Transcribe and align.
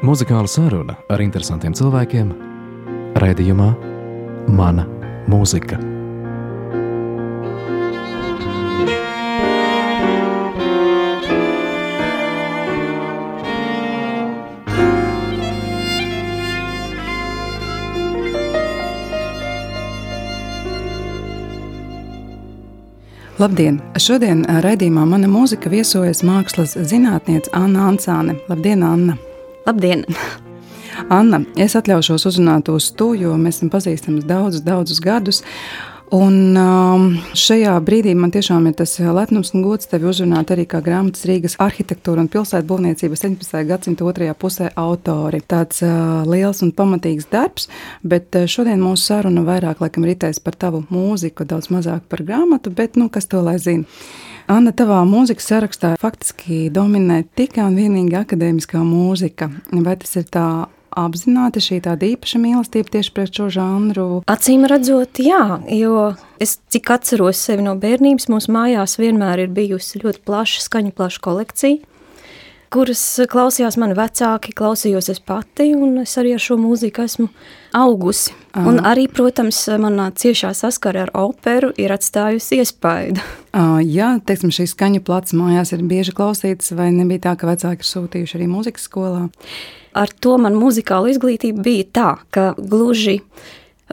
Muzikāla 0.00 0.48
saruna 0.48 0.94
ar 1.12 1.20
interesantiem 1.20 1.74
cilvēkiem 1.76 2.30
raidījumā 3.20 3.68
Mana 4.48 4.86
mūzika. 5.28 5.76
Labdien! 23.36 23.82
Šodien 24.00 24.46
raidījumā 24.64 25.04
mana 25.08 25.28
mūzika 25.28 25.68
viesojas 25.68 26.24
mākslas 26.24 26.72
zinātniece 26.76 27.52
Anna 27.52 27.90
Ansāne. 27.92 28.40
Labdien, 28.48 28.80
Anna! 28.84 29.20
Labdien! 29.70 30.02
Anna, 31.20 31.38
es 31.54 31.76
atļaušos 31.78 32.24
uzrunāt 32.26 32.66
uz 32.72 32.88
to, 32.98 33.12
jo 33.14 33.36
mēs 33.38 33.60
esam 33.60 33.68
pazīstami 33.70 34.24
daudzus, 34.26 34.64
daudzus 34.66 34.98
gadus. 35.04 35.38
Un 36.10 36.56
um, 36.58 37.04
šajā 37.38 37.76
brīdī 37.86 38.16
man 38.18 38.32
tiešām 38.34 38.64
ir 38.66 38.74
tas 38.80 38.96
lepnums 38.98 39.52
un 39.54 39.62
gods 39.62 39.86
tevi 39.92 40.08
uzrunāt 40.10 40.50
arī 40.50 40.64
kā 40.66 40.80
grāmatas 40.82 41.22
Rīgas 41.30 41.54
arhitektūra 41.62 42.24
un 42.24 42.30
pilsētu 42.32 42.66
būvniecības 42.66 43.22
17. 43.22 43.60
gadsimta 43.68 44.08
otrajā 44.10 44.34
pusē 44.34 44.72
autori. 44.74 45.38
Tāds 45.46 45.84
uh, 45.86 46.24
liels 46.26 46.64
un 46.66 46.74
pamatīgs 46.74 47.30
darbs, 47.30 47.70
bet 48.02 48.34
uh, 48.40 48.48
šodien 48.50 48.82
mūsu 48.82 49.12
saruna 49.12 49.46
vairāk 49.46 49.84
laikam 49.84 50.08
ritēs 50.10 50.42
par 50.42 50.58
tavu 50.58 50.82
mūziku, 50.90 51.46
daudz 51.46 51.70
mazāk 51.70 52.10
par 52.10 52.26
grāmatu, 52.26 52.74
bet 52.74 52.98
nu 52.98 53.06
kas 53.06 53.30
to 53.30 53.46
lai 53.46 53.60
zina. 53.62 53.86
Anna, 54.50 54.72
tavā 54.74 55.04
mūzikas 55.06 55.46
sarakstā 55.46 55.92
faktiski 56.00 56.64
dominē 56.74 57.20
tikai 57.38 57.68
un 57.68 57.76
vienīgi 57.78 58.16
akadēmiskā 58.18 58.80
mūzika. 58.82 59.46
Vai 59.70 59.94
tas 60.00 60.16
ir 60.18 60.24
tā 60.26 60.46
apzināti 60.98 61.62
šī 61.62 61.78
tāda 61.84 62.08
īpaša 62.08 62.40
mīlestība 62.42 62.90
tieši 62.96 63.12
pret 63.14 63.38
šo 63.38 63.46
žanru? 63.54 64.06
Acīm 64.30 64.66
redzot, 64.66 65.20
jā, 65.22 65.60
jo 65.70 66.08
es 66.42 66.56
cik 66.74 66.90
atceros 66.96 67.38
sevi 67.46 67.62
no 67.62 67.76
bērnības, 67.78 68.26
mūsu 68.32 68.50
mājās 68.56 68.98
vienmēr 68.98 69.44
ir 69.44 69.54
bijusi 69.54 70.02
ļoti 70.02 70.24
plaša 70.26 70.66
skaņu 70.66 70.96
plaša 70.98 71.22
kolekcija, 71.28 71.89
kuras 72.70 73.02
klausījās 73.30 73.76
mani 73.80 73.96
vecāki, 73.98 74.54
klausījos 74.56 75.10
es 75.12 75.18
pati, 75.22 75.72
un 75.74 76.00
es 76.04 76.14
arī 76.20 76.36
ar 76.36 76.42
šo 76.42 76.56
mūziku 76.60 77.02
esmu 77.02 77.26
augusi. 77.76 78.34
Aha. 78.54 78.64
Un 78.66 78.80
arī, 78.86 79.06
protams, 79.10 79.58
manā 79.82 80.08
ciešā 80.14 80.52
saskara 80.58 81.04
ar 81.06 81.12
operu 81.18 81.72
ir 81.78 81.92
atstājusi 81.94 82.60
iespaidu. 82.62 83.22
Jā, 83.86 84.12
teiksim, 84.26 84.52
šī 84.54 84.68
skaņu 84.70 85.02
plats 85.06 85.34
mājās 85.38 85.74
ir 85.74 85.84
bieži 85.90 86.14
klausītas, 86.16 86.72
vai 86.78 86.90
nebija 86.94 87.26
tā, 87.28 87.36
ka 87.38 87.50
vecāki 87.50 87.86
ir 87.86 87.90
sūtījuši 87.90 88.38
arī 88.38 88.50
mūzikas 88.50 88.86
skolā? 88.90 89.28
Ar 89.98 90.12
to 90.22 90.36
man 90.38 90.58
muzikāla 90.58 91.10
izglītība 91.10 91.66
bija 91.66 91.88
tā, 91.90 92.10
ka 92.30 92.52
gluži 92.58 93.18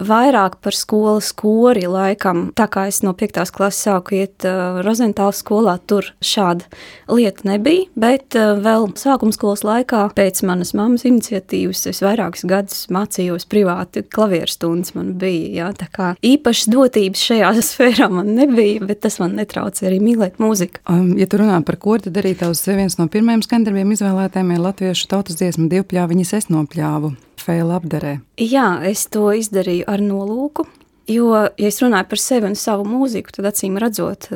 vairāk 0.04 0.58
par 0.64 0.76
skolas 0.76 1.32
kori 1.38 1.88
laikam, 1.90 2.48
tā 2.58 2.68
kā 2.72 2.88
es 2.92 3.02
no 3.06 3.14
5. 3.18 3.42
klases 3.56 3.88
sāku 3.88 4.18
iet 4.20 4.46
uh, 4.48 4.80
Rozentāls 4.86 5.42
skolā, 5.44 5.78
tur 5.90 6.12
šāda 6.24 6.68
lieta 7.12 7.48
nebija, 7.50 7.88
bet 8.00 8.38
uh, 8.38 8.56
vēl 8.64 8.90
sākuma 9.00 9.36
skolas 9.36 9.64
laikā 9.68 10.04
pēc 10.18 10.44
manas 10.48 10.74
mammas 10.78 11.06
iniciatīvas 11.08 11.86
es 11.92 12.02
vairākus 12.06 12.46
gadus 12.50 12.86
mācījos 12.94 13.48
privāti 13.50 14.04
klavieru 14.04 14.52
stundas 14.52 14.96
man 14.98 15.14
bija, 15.20 15.52
jā, 15.62 15.70
tā 15.82 15.90
kā 15.94 16.14
īpašas 16.26 16.72
dotības 16.74 17.28
šajā 17.32 17.54
sfērā 17.72 18.10
man 18.14 18.34
nebija, 18.38 18.86
bet 18.88 19.04
tas 19.06 19.20
man 19.24 19.38
netrauca 19.40 19.88
arī 19.90 20.02
mīlēt 20.04 20.42
mūziku. 20.44 20.84
Um, 20.90 21.14
ja 21.20 21.30
tu 21.30 21.42
runā 21.42 21.60
par 21.68 21.80
kori, 21.82 22.08
tad 22.08 22.20
arī 22.22 22.36
tavs 22.38 22.66
viens 22.68 23.00
no 23.00 23.10
pirmajiem 23.12 23.46
skandarbiem 23.46 23.96
izvēlētājiem 23.98 24.58
ir 24.58 24.66
latviešu 24.70 25.10
tautas 25.12 25.40
dziesma 25.40 25.70
divpļāviņas 25.72 26.38
es 26.42 26.54
nopļāvu. 26.54 27.16
Feila 27.38 27.78
apdarē. 27.80 28.18
Jā, 28.42 28.68
es 28.90 29.06
to 29.14 29.30
izdarīju 29.38 29.88
ar 29.90 30.04
nolūku, 30.04 30.66
jo, 31.12 31.32
ja 31.48 31.72
es 31.72 31.82
runāju 31.84 32.10
par 32.12 32.22
sevi 32.22 32.50
un 32.50 32.58
savu 32.60 32.88
mūziku, 32.90 33.36
tad 33.38 33.52
acīm 33.52 33.78
redzot, 33.82 34.30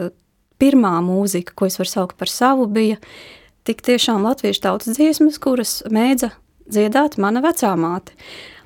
pirmā 0.61 0.97
mūzika, 1.05 1.55
ko 1.57 1.67
es 1.69 1.79
varu 1.81 1.91
saukt 1.91 2.19
par 2.19 2.29
savu, 2.31 2.67
bija 2.69 2.99
tik 3.67 3.81
tiešām 3.85 4.23
latviešu 4.25 4.65
tautas 4.65 4.97
dziesmas, 4.97 5.41
kuras 5.41 5.79
mēdza 5.89 6.31
dziedāt 6.71 7.17
mana 7.21 7.41
vecā 7.43 7.73
māte. 7.79 8.15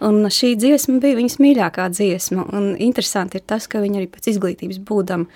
Un 0.04 0.28
šī 0.32 0.54
dziesma 0.60 1.00
bija 1.04 1.18
viņas 1.20 1.38
mīļākā 1.42 1.88
dziesma. 1.94 2.48
Un 2.56 2.74
interesanti 2.84 3.40
ir 3.40 3.46
tas, 3.48 3.70
ka 3.72 3.82
viņa 3.84 4.02
arī 4.02 4.10
pēc 4.12 4.30
izglītības 4.34 4.82
būdama 4.86 5.30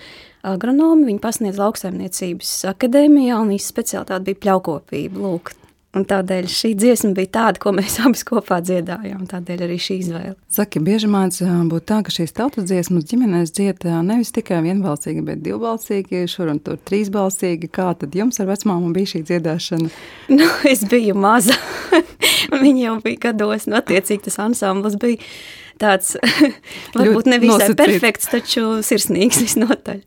agronomi, 0.46 1.08
viņa 1.08 1.22
pasniedz 1.24 1.60
lauksaimniecības 1.60 2.52
akadēmijā, 2.70 3.40
un 3.40 3.54
viņas 3.54 3.70
specialitāte 3.72 4.28
bija 4.28 4.42
pļaukopība. 4.44 5.20
Lūk, 5.24 5.52
Un 5.90 6.04
tādēļ 6.06 6.46
šī 6.46 6.68
dziesma 6.78 7.10
bija 7.16 7.32
tāda, 7.34 7.58
ko 7.62 7.72
mēs 7.74 7.96
abi 8.06 8.20
kopā 8.28 8.60
dziedājām. 8.62 9.24
Tādēļ 9.30 9.64
arī 9.66 9.78
šī 9.82 9.96
izvēle. 10.04 10.34
Saki, 10.54 10.82
bieži 10.86 11.10
mācās 11.10 11.64
būt 11.70 11.86
tā, 11.90 11.98
ka 12.06 12.14
šīs 12.14 12.34
tautas 12.36 12.68
dziesmas 12.70 13.08
ģimenēs 13.10 13.50
dzied 13.56 13.86
nevis 14.06 14.30
tikai 14.36 14.60
vienbalsīgi, 14.68 15.24
bet 15.26 15.42
divbalsīgi, 15.42 16.22
šur 16.30 16.52
un 16.54 16.60
tur 16.62 16.78
trīsbalsīgi. 16.86 17.72
Kā 17.74 17.88
tad 17.98 18.14
jums 18.14 18.38
ar 18.38 18.50
vecmāmu 18.52 18.92
bija 18.94 19.16
šī 19.16 19.24
dziedāšana? 19.32 19.90
Nu, 20.40 20.46
es 20.68 20.84
biju 20.86 21.16
maza, 21.18 21.56
un 21.90 22.60
viņa 22.64 22.84
jau 22.84 22.94
bija 23.02 23.24
gados, 23.26 23.66
nu, 23.66 23.80
attiecīgi 23.80 24.28
tas 24.28 24.38
ansamblis 24.42 24.94
bija 25.00 25.18
tāds, 25.80 26.14
varbūt 26.94 27.32
nevisai 27.34 27.72
perfekts, 27.74 28.30
taču 28.30 28.78
sirsnīgs 28.86 29.42
visnotaļ. 29.42 30.04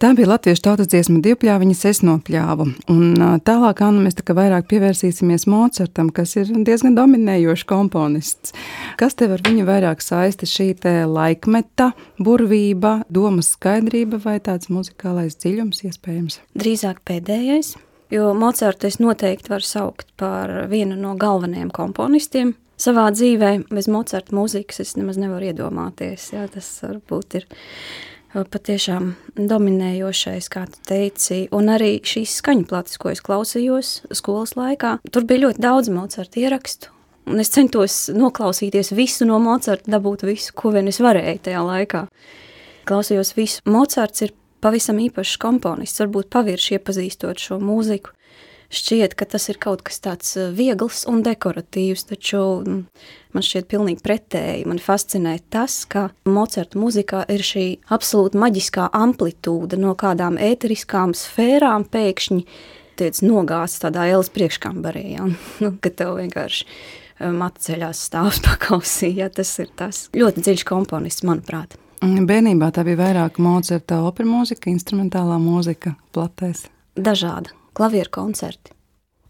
Tā 0.00 0.14
bija 0.16 0.30
latviešu 0.30 0.62
tautas 0.64 0.88
dziesma 0.88 1.18
divpļāviņas 1.20 1.82
es 1.90 1.98
nopļāvu. 2.08 2.64
Un 2.88 3.20
tālāk, 3.44 3.82
Anna, 3.84 4.00
mēs 4.06 4.14
tā 4.16 4.22
kā 4.24 4.32
vairāk 4.38 4.64
pievērsīsimies 4.70 5.44
Mocartam, 5.52 6.08
kas 6.16 6.32
ir 6.40 6.48
diezgan 6.64 6.94
dominējošs 6.96 7.66
komponists. 7.68 8.54
Kas 8.96 9.18
tev 9.20 9.34
ar 9.36 9.44
viņu 9.44 9.66
vairāk 9.68 10.00
saista 10.00 10.48
šī 10.48 10.70
te 10.80 10.94
laikmeta 11.04 11.90
burvība, 12.16 13.02
domas 13.12 13.52
skaidrība 13.58 14.22
vai 14.24 14.38
tāds 14.40 14.72
muzikālais 14.72 15.36
dziļums 15.36 15.84
iespējams? 15.90 16.40
Drīzāk 16.56 17.02
pēdējais, 17.04 17.74
jo 18.16 18.32
Mocartu 18.32 18.88
es 18.88 18.96
noteikti 19.04 19.52
varu 19.52 19.68
saukt 19.68 20.14
par 20.16 20.62
vienu 20.72 20.96
no 20.96 21.12
galvenajiem 21.20 21.68
komponistiem 21.76 22.54
savā 22.80 23.10
dzīvē. 23.12 23.52
Bez 23.68 23.92
Mocarta 23.92 24.32
mūzikas 24.32 24.80
es 24.80 24.96
nemaz 24.96 25.20
nevaru 25.20 25.52
iedomāties, 25.52 26.30
jā, 26.32 26.48
tas 26.56 26.72
varbūt 26.86 27.42
ir 27.42 27.52
patiešām 28.34 29.14
dominējošais, 29.36 30.48
kā 30.52 30.64
tu 30.70 30.80
teici, 30.86 31.42
un 31.56 31.70
arī 31.72 31.96
šīs 32.06 32.36
skaņu 32.40 32.66
plates, 32.70 32.98
ko 33.00 33.10
es 33.12 33.22
klausījos 33.24 33.92
skolas 34.16 34.56
laikā. 34.58 34.98
Tur 35.10 35.26
bija 35.28 35.46
ļoti 35.46 35.64
daudz 35.64 35.90
Mocarta 35.94 36.40
ierakstu, 36.42 36.92
un 37.30 37.42
es 37.42 37.50
centos 37.54 38.04
noklausīties 38.14 38.92
visu 38.96 39.26
no 39.28 39.40
Mocarta, 39.42 39.90
dabūt 39.90 40.26
visu, 40.28 40.54
ko 40.54 40.74
vien 40.76 40.90
es 40.90 41.02
varēju 41.02 41.42
tajā 41.48 41.64
laikā. 41.66 42.04
Klausījos 42.88 43.34
visu. 43.36 43.64
Mocarts 43.70 44.26
ir 44.26 44.34
pavisam 44.62 45.00
īpašs 45.02 45.36
komponists, 45.40 46.00
varbūt 46.02 46.30
pavirši 46.32 46.78
iepazīstot 46.78 47.42
šo 47.42 47.60
mūziku 47.62 48.14
šķiet, 48.70 49.16
ka 49.18 49.26
tas 49.28 49.48
ir 49.50 49.58
kaut 49.60 49.82
kas 49.86 50.00
tāds 50.02 50.32
eh, 50.38 50.50
viegls 50.54 51.02
un 51.10 51.24
dekoratīvs, 51.26 52.06
taču 52.12 52.40
mm, 52.62 52.84
man 53.34 53.46
šķiet 53.46 53.68
pilnīgi 53.70 54.02
pretēji. 54.04 54.66
Man 54.70 54.80
fascinē 54.82 55.36
tas, 55.52 55.82
ka 55.90 56.08
Mocerta 56.30 56.80
muzikā 56.80 57.24
ir 57.32 57.44
šī 57.46 57.66
absolūti 57.92 58.40
maģiskā 58.40 58.90
amplitūda 58.96 59.80
no 59.80 59.96
kādām 59.98 60.38
ēteriskām 60.40 61.14
sfērām 61.18 61.86
pēkšņi 61.90 62.46
tiec 63.00 63.20
nogāzts 63.24 63.82
tādā 63.82 64.06
ielas 64.10 64.30
priekškambarī, 64.32 65.06
ja? 65.16 65.28
nu, 65.64 65.74
ka 65.82 65.92
tev 65.92 66.16
vienkārši 66.22 66.66
eh, 66.70 67.28
matu 67.34 67.66
ceļās 67.68 68.06
stāvs 68.08 68.42
pakausī, 68.46 69.14
ja 69.20 69.30
tas 69.34 69.52
ir 69.62 69.70
tas 69.76 70.08
ļoti 70.16 70.46
dziļš 70.46 70.66
komponists, 70.70 71.26
manuprāt. 71.26 71.78
Bērnībā 72.00 72.70
tā 72.72 72.80
bija 72.86 72.96
vairāk 72.96 73.36
Mocerta 73.44 73.98
opera 74.08 74.24
mūzika, 74.24 74.70
instrumentālā 74.72 75.36
mūzika 75.42 75.98
platēs. 76.16 76.64
Dažāda 76.96 77.59
klavieru 77.76 78.12
koncerti. 78.20 78.74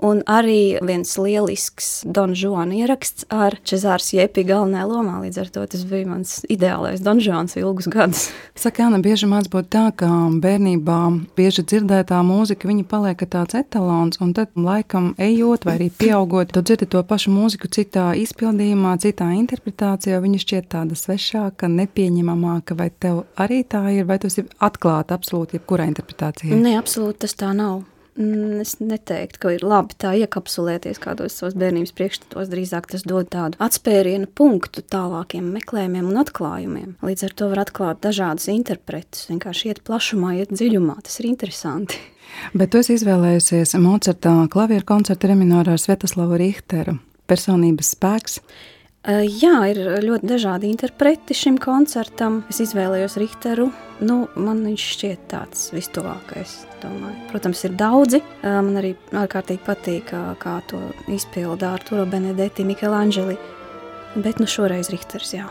Un 0.01 0.23
arī 0.25 0.81
viens 0.81 1.11
lielisks 1.21 2.07
Don 2.09 2.33
Juana 2.33 2.73
ieraksts 2.73 3.27
ar 3.29 3.59
Cezārs 3.69 4.09
Jepi 4.15 4.47
galvenajā 4.49 4.87
lomā. 4.89 5.19
Līdz 5.21 5.41
ar 5.43 5.51
to 5.53 5.65
tas 5.69 5.83
bija 5.85 6.09
mans 6.09 6.39
ideālais 6.49 7.03
Don 7.05 7.21
Juans 7.21 7.59
ilgus 7.61 7.89
gadus. 7.93 8.23
Saka, 8.63 8.87
Anna, 8.89 9.03
bieži 9.05 9.29
māc 9.29 9.51
būt 9.53 9.69
tā, 9.75 9.85
ka 9.93 10.09
bērnībā 10.41 10.97
bieži 11.37 11.67
dzirdētā 11.69 12.23
mūzika, 12.25 12.71
viņa 12.71 12.87
paliek 12.89 13.27
tāds 13.29 13.59
etalons, 13.61 14.17
un 14.25 14.33
tad 14.37 14.57
laikam 14.57 15.13
ejot 15.21 15.69
vai 15.69 15.77
arī 15.77 15.91
pieaugot, 16.01 16.57
tu 16.57 16.65
dzirdi 16.65 16.89
to 16.89 17.05
pašu 17.05 17.35
mūziku 17.37 17.69
citā 17.69 18.11
izpildījumā, 18.25 18.97
citā 19.05 19.29
interpretācijā, 19.37 20.25
viņa 20.25 20.45
šķiet 20.47 20.73
tāda 20.73 20.97
svešāka, 20.97 21.69
nepieņemamāka, 21.77 22.79
vai 22.81 22.89
tev 22.89 23.27
arī 23.37 23.63
tā 23.69 23.85
ir, 23.99 24.09
vai 24.09 24.17
tu 24.23 24.33
esi 24.33 24.49
atklāta 24.65 25.21
absolūti 25.21 25.61
jebkurā 25.61 25.93
interpretācijā? 25.93 26.57
Nē, 26.57 26.79
absolūti 26.81 27.27
tas 27.27 27.37
tā 27.37 27.53
nav. 27.53 27.83
Mm, 28.21 28.61
es 28.61 28.75
neteiktu, 28.85 29.41
ka 29.41 29.53
ir 29.55 29.63
labi 29.65 29.95
tā 29.97 30.11
iekapsulēties 30.21 30.99
kādos 31.01 31.39
savos 31.39 31.55
bērnības 31.57 31.95
priekšstatos. 31.97 32.51
Drīzāk 32.53 32.91
tas 32.93 33.07
dod 33.09 33.31
tādu 33.33 33.57
atspērienu 33.65 34.29
punktu 34.37 34.83
tālākiem 34.85 35.47
meklējumiem 35.55 36.11
un 36.11 36.21
atklājumiem. 36.21 36.91
Līdz 37.07 37.25
ar 37.31 37.37
to 37.39 37.49
var 37.55 37.63
atklāt 37.65 38.03
dažādas 38.05 38.51
interpretus, 38.53 39.25
vienkārši 39.31 39.71
iet 39.73 39.81
plašumā, 39.89 40.35
iet 40.37 40.53
dziļumā. 40.53 40.99
Tas 41.07 41.17
ir 41.23 41.31
interesanti. 41.31 41.97
Bet 42.59 42.75
tu 42.75 42.83
esi 42.83 42.99
izvēlējusies 42.99 43.73
Mocerta 43.81 44.35
klavieru 44.53 44.85
koncertu 44.93 45.33
reminorā 45.33 45.79
ar 45.79 45.81
Svetoslavu 45.81 46.37
Richteru. 46.43 46.99
Personības 47.31 47.95
spēks. 47.97 48.37
Jā, 49.09 49.55
ir 49.73 49.79
ļoti 50.05 50.29
dažādi 50.29 50.69
interpreti 50.69 51.33
šim 51.33 51.57
koncertam. 51.61 52.43
Es 52.53 52.59
izvēlējos 52.61 53.17
Richteru. 53.21 53.71
Nu, 54.05 54.27
man 54.37 54.61
viņš 54.67 54.85
šķiet 54.95 55.23
tāds 55.33 55.71
vistuvākais. 55.73 56.59
Domāju. 56.83 57.17
Protams, 57.33 57.65
ir 57.65 57.79
daudzi. 57.81 58.21
Man 58.45 58.77
arī 58.77 58.93
ārkārtīgi 59.17 59.65
patīk, 59.65 60.13
kā 60.45 60.59
to 60.69 60.83
izpilda 61.09 61.73
Arturo 61.79 62.05
Benedetti, 62.13 62.69
Michelangeli. 62.69 63.41
Bet 64.21 64.43
nu 64.43 64.49
šoreiz 64.51 64.93
Richters, 64.93 65.33
jā. 65.33 65.49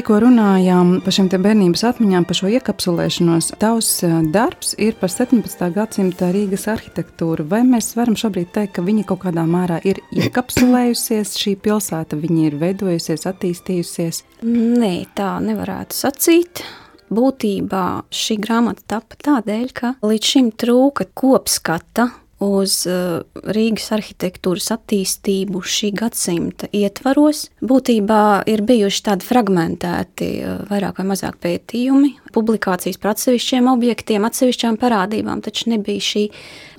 Tikko 0.00 0.16
runājām 0.24 0.94
par 1.04 1.12
šīm 1.12 1.26
bērnības 1.28 1.82
atmiņām, 1.84 2.24
par 2.24 2.36
šo 2.38 2.48
iekapsulēšanos. 2.56 3.50
Tavs 3.60 3.88
eh, 4.06 4.14
darbs 4.32 4.70
ir 4.80 4.94
par 4.96 5.10
17. 5.12 5.66
gadsimta 5.74 6.30
Rīgas 6.32 6.64
arhitektūru. 6.72 7.44
Vai 7.50 7.60
mēs 7.68 7.90
varam 7.98 8.16
šobrīd 8.16 8.48
teikt, 8.54 8.78
ka 8.78 8.84
viņa 8.86 9.04
kaut 9.10 9.20
kādā 9.26 9.44
mērā 9.44 9.76
ir 9.84 10.00
iekapsulējusies, 10.16 11.34
šī 11.42 11.52
pilsēta, 11.60 12.16
viņa 12.16 12.46
ir 12.46 12.56
veidojusies, 12.62 13.26
attīstījusies? 13.28 14.22
Nē, 14.48 14.94
tā 15.20 15.34
nevarētu 15.44 16.00
sacīt. 16.00 16.64
Būtībā 17.12 17.84
šī 18.08 18.40
grāmata 18.40 18.86
tapa 18.94 19.20
tādēļ, 19.20 19.68
ka 19.76 19.92
līdz 20.00 20.32
šim 20.32 20.48
trūka 20.56 21.10
kopskata 21.12 22.08
uz 22.40 22.74
uh, 22.88 23.20
Rīgas 23.52 23.90
arhitektūras 23.94 24.70
attīstību 24.74 25.60
šī 25.60 25.92
gadsimta 26.00 26.70
ietvaros. 26.72 27.46
Būtībā 27.60 28.22
ir 28.50 28.64
bijuši 28.66 29.04
tādi 29.10 29.28
fragmentēti, 29.28 30.30
uh, 30.40 30.62
vairāk 30.70 31.00
vai 31.02 31.06
mazāk 31.12 31.36
pētījumi, 31.44 32.14
publikācijas 32.34 32.98
par 33.00 33.12
atsevišķiem 33.14 33.68
objektiem, 33.74 34.26
atsevišķām 34.28 34.80
parādībām, 34.80 35.44
taču 35.44 35.70
nebija 35.74 36.06
šī 36.08 36.24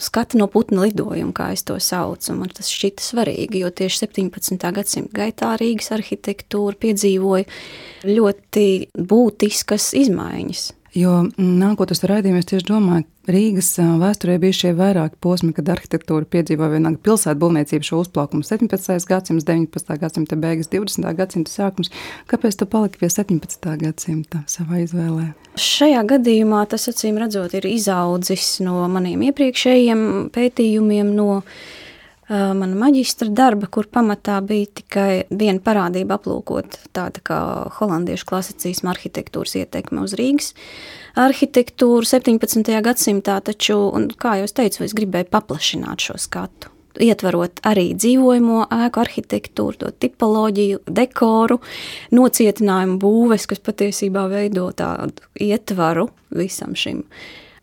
skata 0.01 0.41
no 0.41 0.49
putna 0.51 0.87
lidojuma, 0.87 1.35
kā 1.37 1.51
es 1.55 1.65
to 1.67 1.77
saucu. 1.81 2.35
Man 2.39 2.51
tas 2.55 2.71
šķita 2.73 3.05
svarīgi, 3.11 3.61
jo 3.61 3.69
tieši 3.69 4.05
17. 4.07 4.67
gadsimta 4.75 5.21
gaitā 5.21 5.53
Rīgas 5.61 5.93
arhitektūra 5.95 6.79
piedzīvoja 6.81 7.45
ļoti 8.09 8.67
būtiskas 8.97 9.91
izmaiņas. 10.01 10.71
Jo 10.97 11.21
mm, 11.23 11.51
nākot 11.61 11.91
uz 11.93 12.01
raidījumu, 12.03 12.41
es 12.41 12.49
tieši 12.49 12.67
domāju, 12.67 13.05
Rīgas 13.29 13.67
vēsturē 13.77 14.39
bija 14.41 14.55
šie 14.57 14.71
vairāki 14.73 15.19
posmi, 15.21 15.51
kad 15.53 15.67
arhitektūra 15.69 16.25
piedzīvoja 16.25 16.71
vienalga 16.73 16.97
pilsētu 17.05 17.37
būvniecību 17.43 17.85
šo 17.85 17.99
uzplaukumu 18.01 18.41
17. 18.47 18.95
gadsimta, 19.05 19.45
19. 19.51 19.91
gadsimta 20.01 20.37
beigas, 20.41 20.71
20. 20.73 21.05
gadsimta 21.19 21.53
sākums. 21.53 21.91
Kāpēc 22.31 22.57
tu 22.57 22.65
paliki 22.71 22.97
pie 23.03 23.11
17. 23.13 23.67
gadsimta 23.83 24.41
savā 24.49 24.81
izvēlē? 24.81 25.27
Šajā 25.53 26.01
gadījumā 26.15 26.63
tas 26.71 26.89
acīm 26.89 27.19
redzot 27.21 27.53
ir 27.59 27.67
izaudzis 27.69 28.55
no 28.65 28.79
maniem 28.89 29.27
iepriekšējiem 29.29 30.03
pētījumiem, 30.33 31.13
no 31.13 31.43
mana 32.31 32.73
maģistra 32.87 33.29
darba, 33.35 33.69
kur 33.69 33.85
pamatā 33.91 34.39
bija 34.47 34.71
tikai 34.81 35.11
viena 35.29 35.61
parādība 35.61 36.17
aplūkot 36.17 36.79
tāda 36.95 37.21
kā 37.21 37.39
holandiešu 37.77 38.25
klasicismu 38.33 38.89
arhitektūras 38.95 39.59
ietekme 39.61 40.07
uz 40.07 40.17
Rīgas 40.17 40.55
arhitektūru 41.19 42.07
17. 42.07 42.71
gadsimtā, 42.83 43.39
taču, 43.45 43.79
kā 44.21 44.37
jau 44.41 44.51
teicu, 44.61 44.85
es 44.85 44.95
gribēju 44.97 45.31
paplašināt 45.31 46.07
šo 46.07 46.17
skatu. 46.21 46.71
Ietverot 47.01 47.61
arī 47.63 47.93
dzīvojamo 47.95 48.65
ēku 48.67 48.99
arhitektūru, 48.99 49.77
to 49.79 49.91
tipoloģiju, 50.03 50.81
dekoru, 50.91 51.61
nocietinājumu 52.11 52.97
būves, 52.99 53.47
kas 53.47 53.63
patiesībā 53.63 54.25
veido 54.31 54.67
tādu 54.75 55.23
ietvaru 55.39 56.09
visam 56.35 56.75
šim 56.75 57.05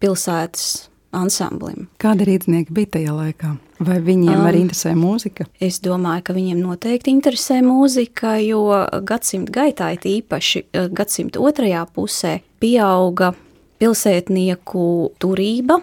pilsētas 0.00 0.88
ansamblim. 1.14 1.88
Kāda 2.00 2.26
rīznieka 2.28 2.74
bija 2.74 2.92
tajā 2.98 3.14
laikā? 3.16 3.54
Vai 3.78 3.98
viņiem 4.02 4.34
um, 4.34 4.46
arī 4.48 4.62
interesē 4.64 4.94
mūzika? 4.98 5.46
Es 5.62 5.78
domāju, 5.84 6.24
ka 6.26 6.34
viņiem 6.36 6.58
noteikti 6.60 7.12
interesē 7.14 7.60
mūzika, 7.62 8.36
jo 8.42 8.64
gadsimta 9.06 9.54
gaitā, 9.54 9.92
īpaši 9.94 10.64
eh, 10.66 10.88
gadsimta 10.90 11.42
otrajā 11.42 11.84
pusē, 11.94 12.40
pieauga 12.58 13.32
pilsētnieku 13.78 14.88
turība, 15.22 15.78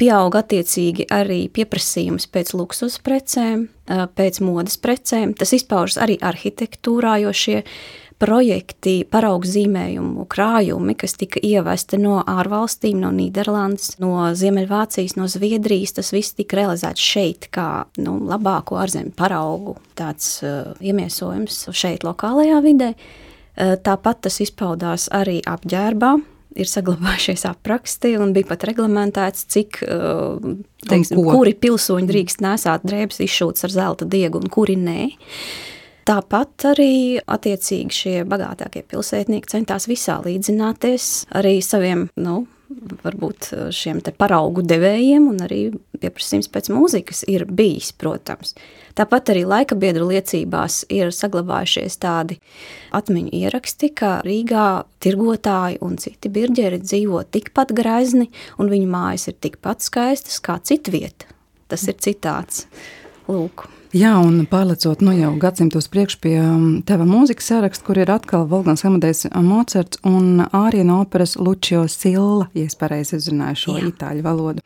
pieauga 0.00 0.40
attiecīgi 0.40 1.08
arī 1.12 1.42
pieprasījums 1.52 2.28
pēc 2.32 2.54
luksus 2.56 2.96
precēm, 3.04 3.68
eh, 3.68 4.06
pēc 4.08 4.40
modes 4.44 4.80
precēm. 4.80 5.36
Tas 5.36 5.52
izpaužas 5.52 6.00
arī 6.00 6.18
arhitektūrā, 6.18 7.18
jo 7.26 7.34
šie 7.36 7.62
projekti, 8.18 9.02
paraugzīmējumu 9.06 10.26
krājumi, 10.30 10.94
kas 10.98 11.14
tika 11.20 11.40
ievesti 11.44 12.00
no 12.02 12.18
ārvalstīm, 12.26 12.98
no 13.02 13.12
Nīderlandes, 13.14 13.94
no 14.02 14.28
Ziemeļvācijas, 14.38 15.14
no 15.18 15.28
Zviedrijas. 15.30 15.94
Tas 15.98 16.10
viss 16.14 16.34
tika 16.38 16.58
realizēts 16.58 17.04
šeit, 17.04 17.48
kā 17.54 17.86
nu, 18.02 18.18
labāko 18.28 18.80
ārzemju 18.82 19.14
paraugu 19.18 19.76
tāds 19.98 20.40
uh, 20.42 20.74
iemiesojums 20.82 21.68
šeit, 21.70 22.06
lokālajā 22.06 22.58
vidē. 22.66 22.90
Uh, 22.94 23.76
tāpat 23.86 24.26
tas 24.26 24.40
izpaudās 24.42 25.08
arī 25.14 25.38
apģērbā. 25.46 26.16
Ir 26.58 26.66
saglabājušies 26.66 27.44
apraksti, 27.46 28.16
un 28.18 28.32
bija 28.34 28.48
pat 28.48 28.64
reglamentēts, 28.66 29.44
cik, 29.52 29.82
uh, 29.86 30.40
teiksim, 30.90 31.20
kuri 31.22 31.52
pilsoņi 31.54 32.08
drīkst 32.08 32.42
nesāt 32.42 32.86
drēbes 32.88 33.20
izšūtas 33.22 33.68
ar 33.68 33.74
zelta 33.76 34.08
diegu 34.08 34.40
un 34.42 34.50
kuri 34.50 34.74
nē. 34.80 35.02
Tāpat 36.08 36.70
arī 36.70 36.92
attiecīgi 37.20 37.92
šie 37.92 38.12
bagātākie 38.24 38.80
pilsētnieki 38.88 39.50
centās 39.52 39.84
visā 39.90 40.14
līdzināties 40.24 41.26
arī 41.36 41.58
saviem, 41.60 42.06
nu, 42.16 42.46
varbūt 43.02 43.50
šiem 43.76 44.00
paraugu 44.16 44.64
devējiem, 44.64 45.28
un 45.28 45.44
arī 45.44 45.60
pieprasījums 46.00 46.48
pēc 46.52 46.70
mūzikas 46.72 47.22
ir 47.28 47.44
bijis, 47.44 47.92
protams. 47.92 48.54
Tāpat 48.96 49.34
arī 49.34 49.44
laika 49.48 49.76
biedru 49.76 50.08
liecībās 50.08 50.82
ir 50.92 51.12
saglabājušies 51.12 52.00
tādi 52.00 52.40
atmiņu 52.96 53.32
ieraksti, 53.42 53.92
ka 53.92 54.18
Rīgā 54.24 54.68
tirgotāji 55.04 55.80
un 55.84 55.96
citi 56.00 56.32
birģeri 56.32 56.80
dzīvo 56.84 57.24
tikpat 57.36 57.76
grezni, 57.76 58.30
un 58.56 58.72
viņu 58.72 58.92
mājas 58.96 59.28
ir 59.28 59.40
tikpat 59.44 59.84
skaistas 59.84 60.40
kā 60.40 60.56
citvieta. 60.60 61.28
Tas 61.68 61.84
ir 61.84 62.00
citāts. 62.00 62.64
Lūk. 63.28 63.68
Jā, 63.96 64.10
un 64.20 64.42
pārlecot 64.44 65.00
nu, 65.00 65.14
jau 65.16 65.30
gadsimtos 65.40 65.86
priekš 65.88 66.18
pie 66.20 66.34
um, 66.42 66.64
tava 66.84 67.06
mūzikas 67.08 67.46
saraksta, 67.48 67.86
kur 67.86 67.96
ir 67.96 68.10
atkal 68.12 68.42
Volgans 68.50 68.84
Amadejs 68.84 69.30
Mocerts 69.40 70.02
un 70.04 70.42
āriena 70.44 70.98
operas 71.00 71.38
Lučio 71.40 71.86
Silla, 71.88 72.50
ja 72.52 72.66
es 72.68 72.76
pareizi 72.76 73.16
izrunāju 73.16 73.62
šo 73.62 73.76
Jā. 73.78 73.86
itāļu 73.88 74.24
valodu. 74.26 74.64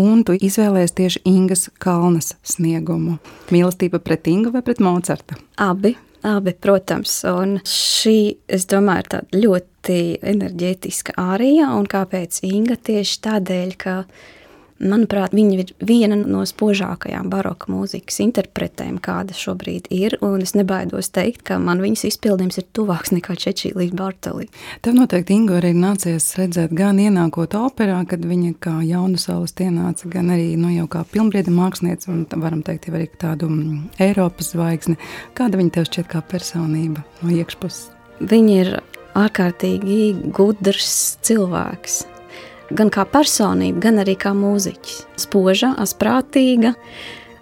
Un 0.00 0.22
tu 0.24 0.32
izvēlējies 0.32 0.96
tieši 0.96 1.22
Ingas 1.28 1.66
Kalnas 1.76 2.38
sniegumu. 2.40 3.18
Mīlestība 3.52 4.00
pret 4.00 4.32
Ingu 4.32 4.54
vai 4.54 4.64
pret 4.64 4.80
Mocertu? 4.80 5.36
Abi. 5.60 5.92
Abi, 6.24 6.54
protams, 6.56 7.18
un 7.28 7.58
šī, 7.68 8.16
es 8.48 8.64
domāju, 8.72 9.02
ir 9.02 9.10
tāda 9.12 9.40
ļoti 9.42 9.98
enerģētiska 10.24 11.18
ārija, 11.20 11.68
un 11.76 11.84
kāpēc 11.84 12.40
Inga 12.48 12.78
tieši 12.80 13.20
tādēļ, 13.28 13.76
ka 13.76 13.98
Manuprāt, 14.84 15.32
viņa 15.32 15.54
ir 15.56 15.70
viena 15.80 16.16
no 16.18 16.42
spožākajām 16.44 17.30
baroka 17.32 17.70
mūzikas 17.72 18.18
interpretēm, 18.20 18.98
kāda 19.02 19.32
šobrīd 19.36 19.88
ir. 19.94 20.18
Es 20.44 20.52
nebaidos 20.56 21.08
teikt, 21.14 21.40
ka 21.48 21.56
man 21.62 21.80
viņas 21.80 22.04
izpildījums 22.10 22.60
ir 22.60 22.66
tuvāks 22.76 23.14
nekā 23.14 23.36
Čečīlīs 23.40 23.94
Bartolī. 23.96 24.50
Tev 24.84 24.98
noteikti, 24.98 25.38
Ingo, 25.38 25.56
arī 25.56 25.72
nācies 25.76 26.28
redzēt 26.36 26.74
gan 26.76 27.00
ienākot 27.00 27.56
operā, 27.56 28.02
kad 28.10 28.24
viņa 28.28 28.54
kā 28.60 28.76
jaunu 28.84 29.20
saules 29.20 29.56
ienāca, 29.56 30.10
gan 30.12 30.32
arī 30.34 30.52
nu, 30.60 30.68
jau 30.74 30.86
kā 30.92 31.06
pilnbrieda 31.08 31.54
mākslinieca, 31.54 32.12
un 32.12 32.26
varam 32.44 32.60
teikt, 32.66 32.90
arī 32.92 33.08
tādu 33.20 33.48
mm, 33.48 34.00
Eiropas 34.04 34.52
zvaigzni. 34.52 34.98
Kāda 35.38 35.60
viņa 35.60 35.78
tev 35.78 35.88
šķiet 35.88 36.12
kā 36.12 36.24
personība 36.28 37.06
no 37.22 37.32
iekšpuses? 37.32 37.88
Viņa 38.20 38.58
ir 38.60 38.74
ārkārtīgi 39.18 40.32
gudrs 40.34 41.16
cilvēks 41.24 42.04
gan 42.70 42.92
kā 42.92 43.04
personība, 43.08 43.82
gan 43.88 44.00
arī 44.04 44.16
kā 44.20 44.32
mūziķis. 44.36 45.04
Spoža, 45.26 45.74
asprātīga. 45.82 46.74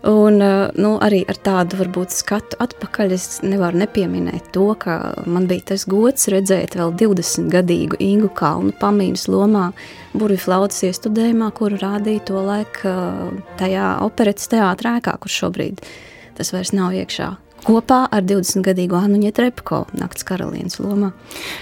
Un 0.09 0.43
eh, 0.43 0.73
nu, 0.83 0.97
arī 0.99 1.21
ar 1.31 1.39
tādu 1.47 1.79
varbūt 1.79 2.11
skatu 2.11 2.59
atpakaļ 2.63 3.13
es 3.15 3.27
nevaru 3.47 3.79
nepieminēt 3.85 4.49
to, 4.55 4.73
ka 4.75 4.97
man 5.31 5.47
bija 5.51 5.69
tas 5.71 5.85
gods 5.87 6.27
redzēt 6.33 6.75
vēl 6.75 6.91
20 6.99 7.47
gadīgu 7.53 8.01
Ingu 8.03 8.33
Kalnu 8.35 8.75
pamīnas 8.81 9.29
lomā 9.31 9.69
burvju 10.11 10.43
flautas 10.43 10.83
iestudējumā, 10.89 11.53
kuru 11.55 11.79
rādīja 11.79 12.25
to 12.33 12.43
laiku 12.43 12.91
eh, 12.91 13.39
tajā 13.63 13.95
operetes 14.03 14.51
teātrēkā, 14.51 15.15
kur 15.23 15.37
šobrīd 15.39 15.87
tas 16.35 16.51
vairs 16.51 16.75
nav 16.75 16.99
iekšā 16.99 17.31
kopā 17.67 18.05
ar 18.13 18.25
20-gadīgo 18.27 18.99
Annu 18.99 19.21
Ņetrepko 19.23 19.85
nakts 19.99 20.27
karalienes 20.29 20.79
lomā. 20.83 21.13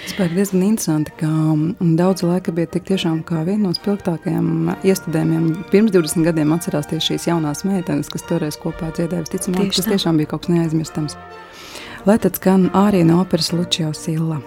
Tas 0.05 0.15
bija 0.19 0.31
diezgan 0.35 0.65
interesanti, 0.67 1.15
ka 1.21 1.29
mm, 1.31 1.97
daudz 2.01 2.25
laika 2.27 2.55
bija 2.57 2.71
tik 2.75 2.89
tiešām 2.91 3.23
kā 3.29 3.45
viena 3.49 3.69
no 3.69 3.75
spilgtākajiem 3.77 4.73
iestudējumiem. 4.87 5.51
Pirms 5.73 5.95
20 5.97 6.31
gadiem 6.31 6.55
atcerās 6.57 6.89
tieši 6.91 7.15
šīs 7.15 7.29
jaunās 7.33 7.65
meitenes, 7.69 8.13
kas 8.13 8.27
toreiz 8.29 8.59
kopā 8.61 8.93
dziedāja, 8.97 9.27
visticamāk, 9.27 9.75
tas 9.77 9.91
tiešām 9.91 10.21
bija 10.21 10.33
kaut 10.33 10.47
kas 10.47 10.57
neaizmirstams. 10.57 11.19
Lai 12.09 12.17
tad 12.23 12.41
skan 12.41 12.71
arī 12.77 13.05
no 13.05 13.21
operas 13.21 13.53
Lučio 13.53 13.93
Silla. 13.97 14.41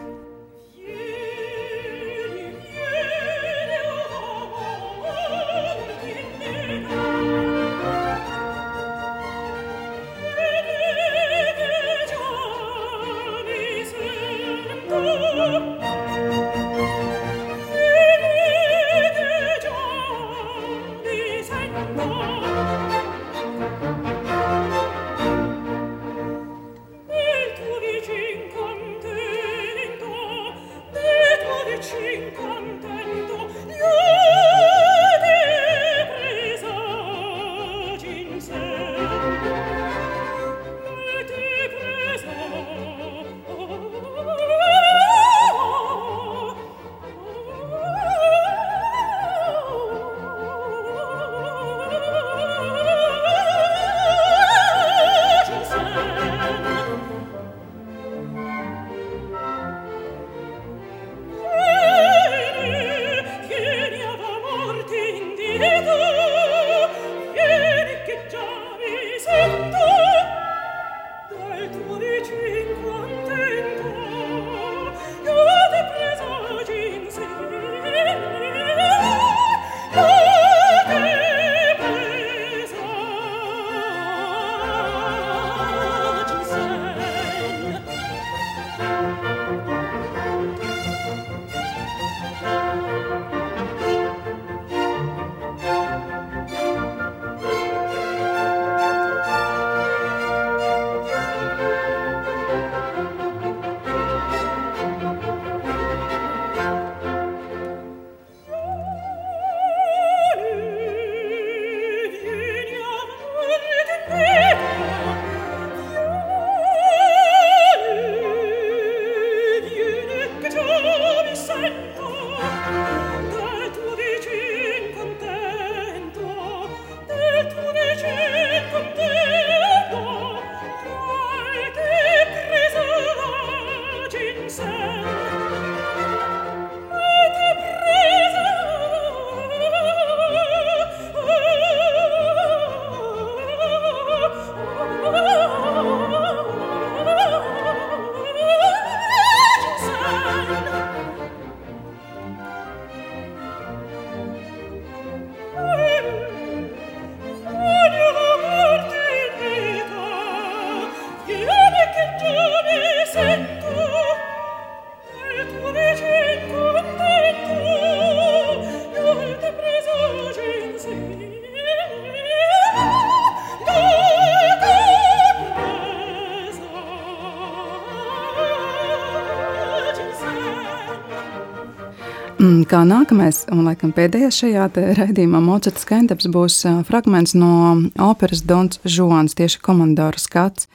Nākamais, 183.13 183.43
un 183.51 183.67
laikam 183.67 183.93
pēdējais 183.93 184.39
šajā 184.41 184.67
raidījumā, 184.97 185.41
Mocerta 185.43 185.81
skaņdarbs 185.81 186.27
būs 186.33 186.55
fragments 186.87 187.35
no 187.37 187.83
operas 188.01 188.41
Dons 188.41 188.79
Žuans, 188.85 189.35
tieši 189.37 189.61
komandora 189.61 190.17
skats 190.17 190.67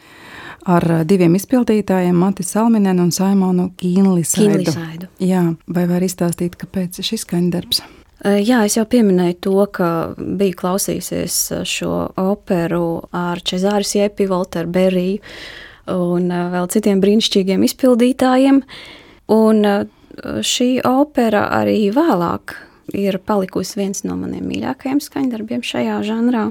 ar 0.69 0.85
diviem 1.09 1.35
izpildītājiem, 1.35 2.15
Mati 2.15 2.45
Salminenu 2.45 3.07
un 3.07 3.13
Saimonu 3.15 3.71
Kīnlisaidu. 3.79 4.69
Kīnlisaidu. 4.69 5.09
Jā, 5.19 5.55
vai 5.67 5.87
var 5.89 6.05
izstāstīt, 6.05 6.59
kāpēc 6.61 7.01
šis 7.03 7.25
skaņdarbs? 7.27 7.83
Jā, 8.23 8.65
es 8.67 8.77
jau 8.77 8.85
pieminēju 8.87 9.39
to, 9.47 9.59
ka 9.73 9.91
biju 10.19 10.59
klausījusies 10.59 11.65
šo 11.67 12.09
operu 12.19 13.01
ar 13.15 13.43
Cezāru 13.47 13.87
Siepi, 13.87 14.27
Volteru 14.31 14.71
Beriju 14.75 15.23
un 15.89 16.29
vēl 16.29 16.67
citiem 16.71 17.01
brīnišķīgiem 17.03 17.63
izpildītājiem. 17.65 18.61
Un 19.33 19.65
šī 20.45 20.79
opera 20.89 21.47
arī 21.61 21.89
vēlāk 21.95 22.57
ir 22.97 23.19
palikusi 23.19 23.81
viens 23.81 24.05
no 24.07 24.17
maniem 24.19 24.47
mīļākajiem 24.49 25.01
skaņdarbiem 25.05 25.65
šajā 25.67 26.03
žanrā. 26.09 26.49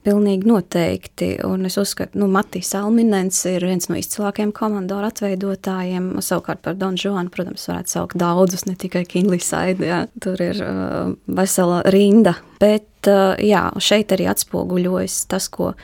Pilnīgi 0.00 0.48
noteikti. 0.48 1.26
Un 1.44 1.68
es 1.68 1.74
uzskatu, 1.76 2.14
ka 2.14 2.20
nu, 2.22 2.28
Matīs 2.32 2.70
Alminens 2.78 3.42
ir 3.50 3.66
viens 3.68 3.84
no 3.90 3.98
izcilākajiem 4.00 4.48
komandoru 4.56 5.10
atveidotājiem. 5.10 6.06
Savukārt 6.24 6.62
par 6.64 6.78
Donu 6.80 6.96
Žuanu, 6.96 7.28
protams, 7.34 7.66
varētu 7.68 7.92
saukt 7.92 8.16
daudzus, 8.16 8.64
ne 8.64 8.78
tikai 8.80 9.02
Kinlīsaidu. 9.04 9.90
Tur 10.24 10.40
ir 10.40 10.62
uh, 10.64 11.12
vesela 11.28 11.82
rinda. 11.92 12.32
Bet 12.62 13.10
uh, 13.12 13.36
jā, 13.44 13.66
šeit 13.76 14.16
arī 14.16 14.30
atspoguļojas 14.32 15.18
tas, 15.28 15.50
ko 15.52 15.74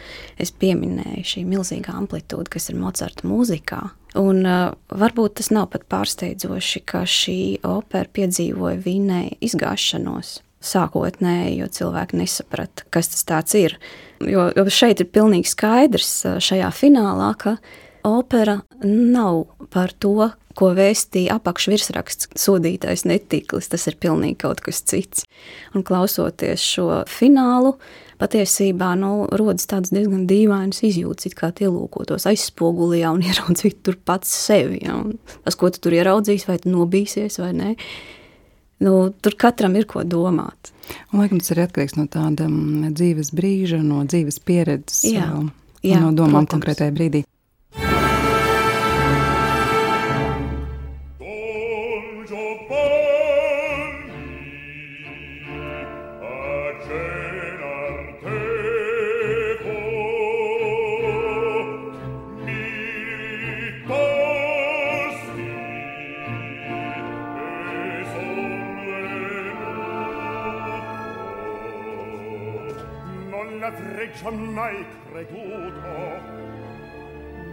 es 0.41 0.55
pieminēju, 0.65 1.29
šī 1.35 1.45
milzīgā 1.53 1.93
amplitūda, 2.01 2.55
kas 2.57 2.73
ir 2.73 2.81
Mocarta 2.81 3.29
mūzikā. 3.29 3.83
Un 4.17 4.43
uh, 4.49 4.73
varbūt 4.89 5.37
tas 5.41 5.51
nav 5.53 5.71
pat 5.75 5.85
pārsteidzoši, 5.93 6.83
ka 6.89 7.05
šī 7.09 7.39
opera 7.67 8.09
piedzīvoja 8.17 8.81
Vīnē 8.85 9.23
izgāšanos 9.45 10.39
sākotnēji, 10.67 11.59
jo 11.61 11.69
cilvēki 11.79 12.21
nesaprata, 12.21 12.87
kas 12.91 13.13
tas 13.29 13.55
ir. 13.59 13.77
Jo, 14.25 14.49
jo 14.57 14.65
šeit 14.73 15.03
ir 15.05 15.11
pilnīgi 15.13 15.51
skaidrs 15.53 16.13
šajā 16.43 16.71
finālā, 16.75 17.33
ka 17.39 17.57
opera 18.07 18.61
nav 18.83 19.45
par 19.73 19.93
to, 20.01 20.31
ko 20.57 20.71
vēstīja 20.77 21.37
apakšvirsraksts 21.37 22.31
sodītais 22.41 23.05
netiklis. 23.09 23.69
Tas 23.73 23.87
ir 23.91 23.99
pilnīgi 24.01 24.39
kaut 24.47 24.63
kas 24.65 24.81
cits. 24.89 25.27
Un 25.77 25.85
klausoties 25.87 26.65
šo 26.65 27.03
finālu, 27.11 27.77
patiesībā 28.21 28.93
nu, 29.01 29.13
rodas 29.37 29.69
tāds 29.71 29.93
diezgan 29.95 30.27
dīvains 30.31 30.83
izjūts, 30.87 31.31
kā 31.37 31.53
ielūkotos 31.53 32.29
aizspogulijā 32.31 33.13
un 33.15 33.25
ieraudzītu 33.29 33.83
tur 33.91 34.01
pats 34.05 34.33
sevi. 34.47 34.83
Ja? 34.87 34.99
Tas, 35.47 35.59
ko 35.59 35.73
tu 35.73 35.83
tur 35.87 35.97
ieraudzīsi, 35.97 36.49
vai 36.51 36.61
tu 36.63 36.75
nobīsies 36.75 37.41
vai 37.43 37.53
nē 37.57 37.75
nu, 38.79 38.97
tur 39.21 39.37
katram 39.39 39.77
ir 39.79 39.87
ko 39.89 40.05
domāt. 40.05 40.73
Un, 41.11 41.21
laikam 41.23 41.41
tas 41.41 41.53
ir 41.55 41.63
atkarīgs 41.65 41.97
no 41.99 42.07
tāda 42.11 42.49
mm, 42.49 42.93
dzīves 42.97 43.33
brīža, 43.37 43.81
no 43.85 44.03
dzīves 44.07 44.39
pieredzes, 44.47 45.07
jā, 45.09 45.31
jā, 45.87 46.03
no 46.03 46.13
domām 46.17 46.49
konkrētajā 46.51 46.95
brīdī. 46.95 47.25
son 74.27 74.55
mai 74.55 74.85
creduto, 75.09 75.95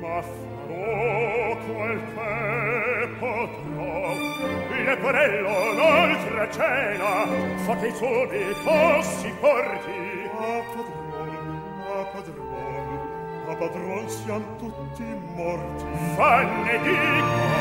ma 0.01 0.21
farò 0.23 1.57
quel 1.67 2.01
che 2.15 3.07
potrò. 3.19 4.13
Leporello 4.83 5.73
l'oltre 5.73 6.51
cena, 6.51 7.27
fa 7.57 7.75
che 7.77 7.87
i 7.87 7.93
soldi 7.93 8.43
fossi 8.63 9.31
porti. 9.39 10.29
A 10.35 10.63
padron, 10.73 11.51
a 11.89 12.03
padron, 12.11 13.49
a 13.49 13.55
padron 13.55 14.09
siamo 14.09 14.55
tutti 14.57 15.05
morti. 15.35 15.85
Fanne 16.15 16.79
dico, 16.81 17.52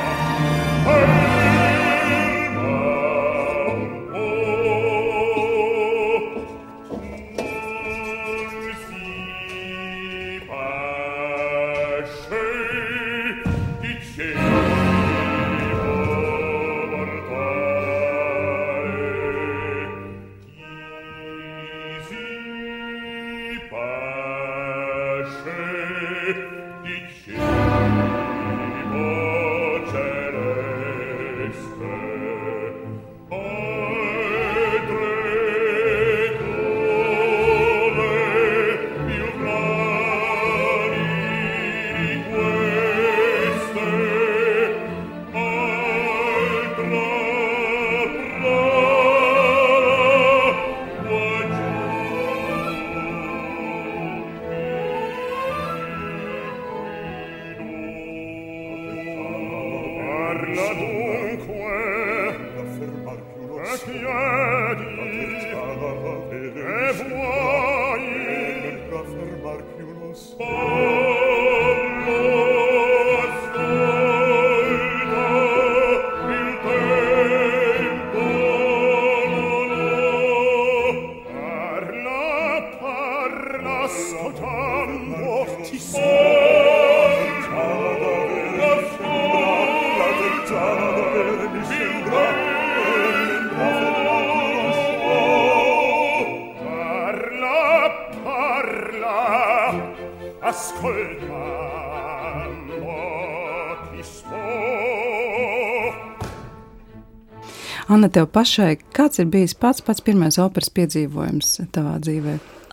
Anna, 108.03 108.11
tev 108.11 108.25
pašai, 108.35 108.81
kāds 108.91 109.21
ir 109.23 109.29
bijis 109.31 109.53
pats, 109.55 109.79
pats 109.87 110.03
pirmais 110.03 110.35
operas 110.43 110.73
piedzīvojums 110.75 111.53
tavā 111.71 111.93
dzīvē? 112.03 112.33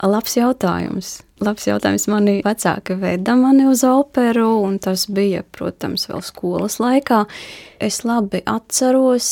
Labs 0.09 0.33
jautājums. 0.39 1.11
Labs 1.45 1.67
jautājums. 1.69 2.07
Mani 2.09 2.33
vecāki 2.41 2.97
veda 2.97 3.35
mani 3.37 3.67
uz 3.69 3.83
operu, 3.85 4.47
un 4.65 4.79
tas 4.81 5.03
bija, 5.05 5.43
protams, 5.53 6.07
vēl 6.09 6.25
skolas 6.25 6.79
laikā. 6.81 7.21
Es 7.77 8.01
labi 8.09 8.41
atceros 8.41 9.29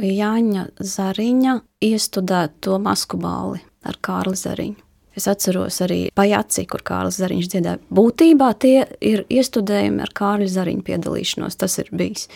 Jāņa 0.00 0.64
Zariņa 0.80 1.60
iestudēto 1.92 2.80
masku 2.80 3.20
bāli 3.20 3.60
ar 3.84 4.00
Kārli 4.00 4.40
Zariņu. 4.40 4.80
Es 5.12 5.28
atceros 5.28 5.84
arī 5.84 6.06
pajaci, 6.16 6.64
kur 6.72 6.88
Kārlis 6.88 7.20
Zariņš 7.20 7.52
dziedāja. 7.52 7.84
Būtībā 7.92 8.54
tie 8.64 8.78
ir 9.04 9.28
iestudējumi 9.28 10.08
ar 10.08 10.16
Kārļa 10.16 10.54
Zariņu 10.56 10.88
piedalīšanos. 10.88 11.60
Tas 11.60 11.82
ir 11.84 11.92
bijis 11.92 12.30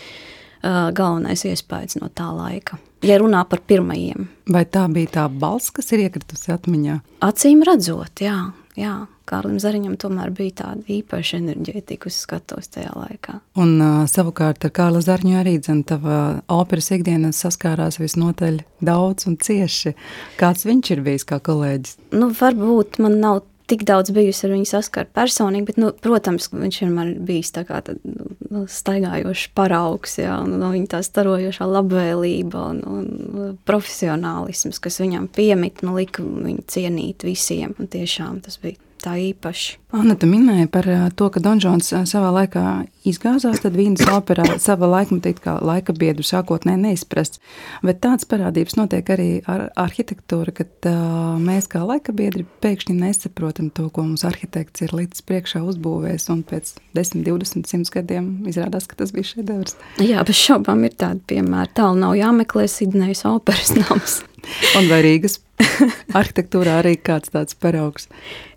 galvenais 0.63 1.45
iespējas 1.49 2.01
no 2.01 2.11
tā 2.13 2.29
laika 2.35 2.79
ja 3.03 3.19
runā 3.21 3.45
par 3.49 3.63
pirmajiem. 3.67 4.29
Vai 4.51 4.65
tā 4.67 4.87
bija 4.93 5.15
tā 5.19 5.27
balss, 5.31 5.73
kas 5.75 5.93
ir 5.95 6.07
iekritusi 6.07 6.53
atmiņā? 6.55 6.99
Acīm 7.25 7.63
redzot, 7.67 8.23
jā. 8.25 8.51
jā. 8.79 8.97
Kārlim 9.29 9.59
Zariņam 9.61 9.99
tomēr 10.01 10.31
bija 10.33 10.63
tāda 10.63 10.89
īpaša 10.89 11.37
enerģētika 11.43 12.09
uz 12.09 12.17
skatuves 12.23 12.71
tajā 12.73 12.95
laikā. 12.97 13.35
Un 13.61 13.75
uh, 13.77 13.99
savukārt 14.09 14.65
ar 14.65 14.73
Kārlu 14.73 15.03
Zariņu 15.05 15.37
arī 15.43 15.59
dzen, 15.61 15.83
tava 15.89 16.41
operas 16.49 16.89
ikdiena 16.97 17.35
saskārās 17.37 18.01
visnotaļ 18.01 18.63
daudz 18.89 19.29
un 19.29 19.37
cieši. 19.45 19.93
Kāds 20.41 20.65
viņš 20.65 20.95
ir 20.97 21.05
bijis 21.05 21.29
kā 21.29 21.43
kolēģis? 21.45 21.99
Nu, 22.17 22.31
varbūt 22.41 23.03
man 23.05 23.21
nav 23.21 23.43
tik 23.69 23.85
daudz 23.89 24.13
bijusi 24.15 24.47
ar 24.47 24.55
viņu 24.55 24.69
saskara 24.69 25.11
personīgi, 25.19 25.69
bet, 25.71 25.79
nu, 25.81 25.93
protams, 26.05 26.49
viņš 26.53 26.81
vienmēr 26.85 27.13
bijis 27.29 27.53
tā 27.55 27.65
kā 27.69 27.81
tad, 27.85 28.01
nu, 28.05 28.65
staigājošs 28.73 29.51
paraugs, 29.59 30.19
jā, 30.23 30.41
un 30.45 30.57
no 30.63 30.73
viņa 30.75 30.93
tā 30.95 31.03
starojošā 31.05 31.69
labvēlība 31.69 32.65
un, 32.73 32.83
un 32.89 33.57
profesionālisms, 33.69 34.81
kas 34.83 35.01
viņam 35.03 35.31
piemīt, 35.37 35.85
nu, 35.87 35.97
lika 36.01 36.25
viņu 36.25 36.67
cienīt 36.71 37.27
visiem, 37.29 37.77
un 37.79 37.91
tiešām 37.93 38.43
tas 38.45 38.61
bija 38.63 38.81
tā 39.03 39.17
īpaši. 39.31 39.77
Anna, 39.97 40.13
tu 40.21 40.29
minēji 40.29 40.69
par 40.69 40.87
to, 41.17 41.31
ka 41.33 41.41
Donžons 41.41 41.87
savā 42.11 42.29
laikā 42.35 42.63
izgāzās, 43.09 43.63
tad 43.63 43.77
Vīnas 43.79 44.05
operā 44.13 44.59
sava 44.61 44.89
laikmeta 44.91 45.33
it 45.33 45.41
kā 45.45 45.55
laika 45.65 45.95
biedru 45.97 46.27
sākotnēji 46.27 46.83
neizprasts, 46.83 47.41
bet 47.87 48.03
tāds 48.05 48.29
parādības 48.29 48.77
notiek 48.77 49.09
arī 49.15 49.29
ar 49.49 49.69
arhitektūru, 49.81 50.53
kad 50.61 50.91
uh, 50.91 51.39
mēs 51.41 51.71
kā 51.73 51.81
laika 51.89 52.13
biedri 52.13 52.45
pēkšņi 52.65 52.99
nesaprotam 52.99 53.73
to, 53.73 53.89
ko 53.89 54.05
mums 54.11 54.27
arhitekts 54.29 54.85
ir 54.85 54.93
līdz 54.99 55.25
priekšā 55.29 55.65
uzbūvējis, 55.73 56.29
un 56.37 56.45
pēc 56.53 56.75
10, 56.99 57.25
20, 57.25 57.73
100 57.73 57.97
gadiem 57.97 58.31
izrādās, 58.51 58.91
ka 58.91 59.01
tas 59.01 59.15
bija 59.17 59.33
šedevrs. 59.33 59.79
Jā, 60.05 60.21
bez 60.29 60.37
šaubām 60.37 60.85
ir 60.85 61.01
tādi 61.01 61.25
piemēri. 61.33 61.73
Tālu 61.81 62.03
nav 62.05 62.17
jāmeklē 62.19 62.69
Sidnejas 62.69 63.25
operas 63.31 63.73
nams. 63.79 64.21
Un 64.79 64.93
vai 64.93 65.01
Rīgas 65.05 65.41
arhitektūrā 66.19 66.81
arī 66.83 66.97
kāds 67.01 67.33
tāds 67.35 67.57
paraugs, 67.59 68.09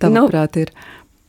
tavuprāt, 0.02 0.58
nu, 0.58 0.66
ir? 0.66 0.74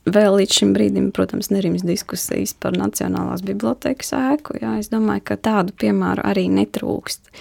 Vēl 0.03 0.33
līdz 0.35 0.55
šim 0.57 0.71
brīdim, 0.75 1.05
protams, 1.15 1.47
nerims 1.47 1.85
diskusijas 1.87 2.51
par 2.59 2.75
Nacionālās 2.75 3.39
bibliotekas 3.47 4.11
ēku. 4.17 4.57
Jā, 4.59 4.73
es 4.81 4.91
domāju, 4.91 5.23
ka 5.29 5.37
tādu 5.39 5.71
piemēru 5.79 6.25
arī 6.27 6.49
netrūkst. 6.51 7.31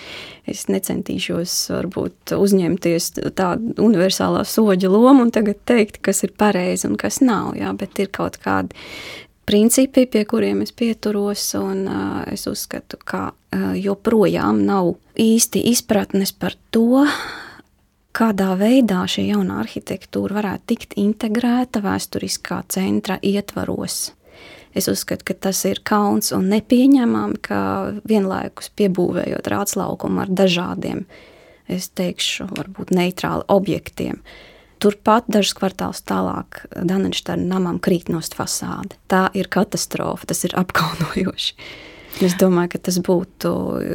Es 0.47 0.68
necentīšos 0.71 1.57
varbūt 1.75 2.37
uzņemties 2.37 3.09
tādu 3.38 3.75
universālā 3.83 4.45
soģa 4.47 4.92
lomu 4.95 5.27
un 5.27 5.35
tagad 5.35 5.59
teikt, 5.66 5.99
kas 6.07 6.23
ir 6.23 6.37
pareizi 6.38 6.87
un 6.87 6.95
kas 7.03 7.18
nav, 7.23 7.57
jā, 7.59 7.75
bet 7.79 7.99
ir 7.99 8.12
kaut 8.14 8.38
kādi 8.42 8.79
principi, 9.49 10.07
pie 10.07 10.23
kuriem 10.31 10.62
es 10.62 10.71
pieturos, 10.71 11.49
un 11.59 11.87
uh, 11.90 12.23
es 12.31 12.47
uzskatu, 12.47 13.01
ka 13.03 13.33
uh, 13.33 13.73
joprojām 13.75 14.62
nav 14.68 14.95
īsti 15.18 15.66
izpratnes 15.73 16.31
par 16.31 16.55
to, 16.71 17.03
kādā 18.16 18.53
veidā 18.61 19.03
šī 19.09 19.29
jaunā 19.31 19.62
arhitektūra 19.62 20.40
varētu 20.40 20.68
tikt 20.72 20.96
integrēta 21.01 21.83
vēsturiskā 21.85 22.62
centra 22.72 23.18
ietvaros. 23.22 24.12
Es 24.72 24.88
uzskatu, 24.88 25.27
ka 25.29 25.37
tas 25.48 25.61
ir 25.68 25.83
kauns 25.85 26.33
un 26.33 26.48
nepieņemami, 26.53 27.40
ka 27.44 27.59
vienlaikus 28.09 28.70
piebūvējot 28.79 29.51
rātslaukumu 29.53 30.22
ar 30.25 30.33
dažādiem, 30.33 31.05
es 31.68 31.90
teikšu, 31.92 32.48
varbūt 32.57 32.94
neitrāli 32.96 33.44
objektiem. 33.53 34.22
Turpat 34.83 35.29
dažus 35.31 35.55
kvartālus 35.55 36.01
tālāk 36.09 36.64
Danenšterna 36.72 37.53
namam 37.53 37.79
krīt 37.79 38.09
nost 38.11 38.35
fasāde. 38.35 38.96
Tā 39.12 39.29
ir 39.38 39.46
katastrofa, 39.53 40.27
tas 40.33 40.42
ir 40.48 40.57
apkaunojoši. 40.59 41.55
Es 42.25 42.35
domāju, 42.40 42.75
ka 42.75 42.81
tas 42.88 42.98
būtu 43.05 43.53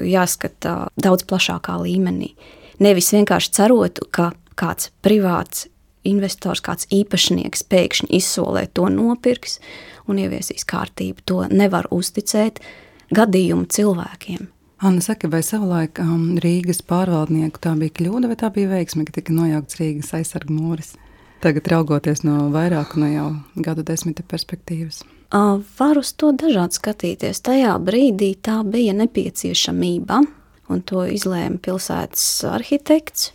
jāskata 0.07 0.87
daudz 0.97 1.25
plašākā 1.27 1.75
līmenī. 1.83 2.31
Nevis 2.83 3.09
vienkārši 3.13 3.53
cerot, 3.57 4.01
ka 4.13 4.31
kāds 4.57 4.91
privāts 5.05 5.67
investors, 6.07 6.61
kāds 6.63 6.87
īpašnieks 6.93 7.65
pēkšņi 7.71 8.11
izsolē 8.19 8.67
to 8.73 8.87
nopirks 8.93 9.57
un 10.07 10.21
ieviesīs 10.21 10.67
kārtību. 10.67 11.25
To 11.27 11.41
nevar 11.51 11.89
uzticēt 11.93 12.61
gadījumu 13.15 13.67
cilvēkiem. 13.73 14.47
Anna 14.85 15.01
saka, 15.01 15.29
vai 15.33 15.41
savulaik 15.41 15.97
um, 16.03 16.35
Rīgas 16.37 16.83
pārvaldnieku 16.85 17.59
tā 17.63 17.73
bija 17.79 17.95
kļūda 17.97 18.29
vai 18.29 18.37
tā 18.37 18.51
bija 18.53 18.69
veiksme, 18.75 19.07
ka 19.07 19.15
tika 19.15 19.33
nojaukts 19.33 19.79
Rīgas 19.79 20.13
aizsargu 20.19 20.53
mūris? 20.53 20.93
Tagad 21.41 21.69
raugoties 21.69 22.21
no 22.25 22.47
vairāku 22.53 23.01
no 23.01 23.09
jau 23.09 23.27
gadu 23.65 23.85
desmita 23.85 24.25
perspektīvas. 24.25 25.01
Uh, 25.33 25.59
var 25.79 25.97
uz 25.99 26.13
to 26.13 26.29
dažādi 26.31 26.77
skatīties. 26.77 27.41
Tajā 27.45 27.73
brīdī 27.83 28.35
tā 28.41 28.61
bija 28.65 28.93
nepieciešamība 28.97 30.21
un 30.71 30.83
to 30.85 31.05
izlēma 31.09 31.59
pilsētas 31.63 32.27
arhitekts. 32.51 33.31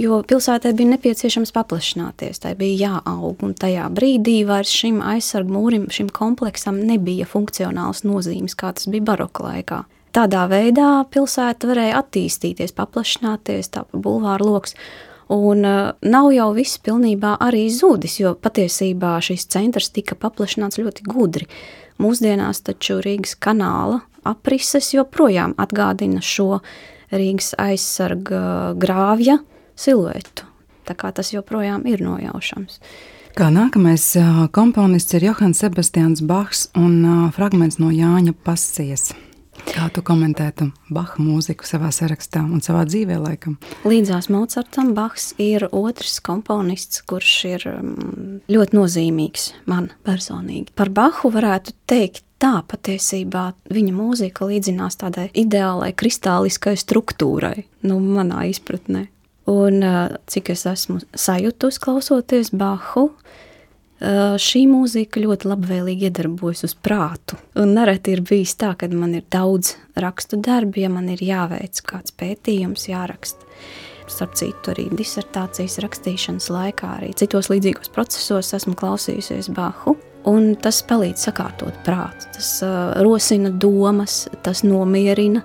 Jo 0.00 0.22
pilsētai 0.24 0.72
bija 0.76 0.94
nepieciešams 0.94 1.52
paplašināties, 1.52 2.40
tai 2.40 2.54
bija 2.56 2.88
jāaug, 2.88 3.42
un 3.44 3.52
tajā 3.58 3.88
brīdī 3.92 4.38
vairs 4.48 4.72
šim 4.72 5.02
aizsargu 5.04 5.52
mūrim, 5.52 5.88
šim 5.92 6.08
kompleksam 6.14 6.78
nebija 6.88 7.26
funkcionāls 7.28 8.04
nozīmes, 8.08 8.56
kā 8.56 8.72
tas 8.76 8.88
bija 8.88 9.10
baroka 9.10 9.44
laikā. 9.44 9.82
Tādā 10.16 10.46
veidā 10.48 10.88
pilsēta 11.12 11.68
varēja 11.68 12.00
attīstīties, 12.00 12.72
paplašināties, 12.78 13.68
tā 13.74 13.84
bulvāra 13.92 14.46
lokus. 14.46 14.74
Un 15.28 15.60
uh, 15.68 15.90
nav 16.08 16.30
jau 16.32 16.48
viss 16.56 16.80
pilnībā 16.80 17.34
arī 17.44 17.66
zudis, 17.68 18.16
jo 18.22 18.32
patiesībā 18.32 19.18
šis 19.20 19.44
centrs 19.52 19.90
tika 19.92 20.16
paplašināts 20.16 20.80
ļoti 20.80 21.04
gudri. 21.04 21.44
Mūsdienās 21.98 22.62
taču 22.66 23.00
Rīgas 23.02 23.34
kanāla 23.42 24.02
aprises 24.28 24.92
joprojām 24.94 25.56
atgādina 25.58 26.22
šo 26.22 26.60
Rīgas 27.10 27.54
aizsarga 27.58 28.74
grāvja 28.78 29.38
siluetu. 29.78 30.46
Tā 30.88 30.96
kā 30.98 31.12
tas 31.12 31.32
joprojām 31.34 31.84
ir 31.90 32.02
nojaušams. 32.04 32.80
Kā 33.38 33.52
nākamais 33.54 34.10
komponists 34.56 35.14
ir 35.14 35.28
Johans 35.28 35.60
Sebastians 35.62 36.22
Bachs 36.26 36.66
un 36.78 37.30
fragments 37.36 37.78
no 37.78 37.92
Jāņa 37.94 38.34
Pasijas. 38.46 39.12
Kā 39.66 39.88
tu 39.94 40.02
komentētu 40.06 40.68
Baha 40.94 41.18
mūziku 41.22 41.66
savā 41.66 41.90
sarakstā 41.94 42.44
un 42.44 42.62
savā 42.64 42.84
dzīvē, 42.88 43.18
laikam? 43.22 43.56
Līdzās 43.88 44.30
Mocartam 44.32 44.94
Bahs 44.96 45.32
ir 45.42 45.66
otrs 45.72 46.18
komponists, 46.24 47.02
kurš 47.08 47.34
ir 47.50 47.66
ļoti 48.50 48.78
nozīmīgs 48.78 49.50
man 49.70 49.90
personīgi. 50.06 50.72
Par 50.78 50.92
Bahu 50.94 51.32
varētu 51.34 51.74
teikt 51.90 52.24
tā 52.42 52.60
patiesībā 52.70 53.50
viņa 53.74 53.94
mūzika 53.94 54.46
līdzinās 54.48 55.00
tādai 55.00 55.28
ideālai 55.38 55.90
kristāliskai 55.98 56.76
struktūrai, 56.78 57.66
nu, 57.88 57.98
manā 58.02 58.46
izpratnē. 58.52 59.08
Un 59.48 59.80
cik 60.28 60.52
es 60.52 60.66
esmu 60.68 61.00
sajutusi 61.16 61.80
klausoties 61.80 62.52
Bahu, 62.52 63.08
šī 63.98 64.62
mūzika 64.70 65.18
ļoti 65.22 65.48
labvēlīgi 65.50 66.06
iedarbojas 66.06 66.64
uz 66.68 66.74
prātu. 66.78 67.38
Un 67.58 67.74
nereti 67.74 68.14
ir 68.14 68.22
bijis 68.26 68.54
tā, 68.60 68.74
ka 68.78 68.86
man 68.92 69.16
ir 69.18 69.24
daudz 69.30 69.74
rakstu 69.98 70.38
darbi, 70.38 70.84
ja 70.84 70.90
man 70.92 71.08
ir 71.10 71.22
jāveic 71.24 71.82
kāds 71.86 72.14
pētījums, 72.14 72.88
jāraksta. 72.92 73.48
Starp 74.08 74.38
citu, 74.38 74.72
arī 74.72 74.86
disertācijas 74.96 75.80
rakstīšanas 75.84 76.46
laikā, 76.48 76.92
arī 77.00 77.10
citos 77.18 77.50
līdzīgos 77.52 77.90
procesos 77.92 78.54
esmu 78.56 78.76
klausījusies 78.78 79.50
Bahu. 79.52 79.98
Un 80.28 80.54
tas 80.60 80.80
palīdz 80.84 81.28
sakārtot 81.28 81.76
prātu, 81.86 82.26
tas 82.34 82.48
uh, 82.64 82.94
rosina 83.04 83.50
domas, 83.50 84.26
tas 84.44 84.64
nomierina, 84.64 85.42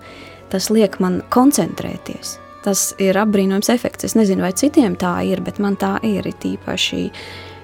tas 0.52 0.70
liek 0.74 0.98
man 1.04 1.22
koncentrēties. 1.34 2.38
Tas 2.64 2.92
ir 3.04 3.18
apbrīnojams 3.20 3.70
efekts. 3.74 4.08
Es 4.08 4.16
nezinu, 4.16 4.46
vai 4.46 4.54
citiem 4.56 4.96
tā 5.00 5.18
ir, 5.28 5.44
bet 5.44 5.60
man 5.64 5.76
tā 5.80 5.98
ir 6.08 6.30
īpaši, 6.32 7.02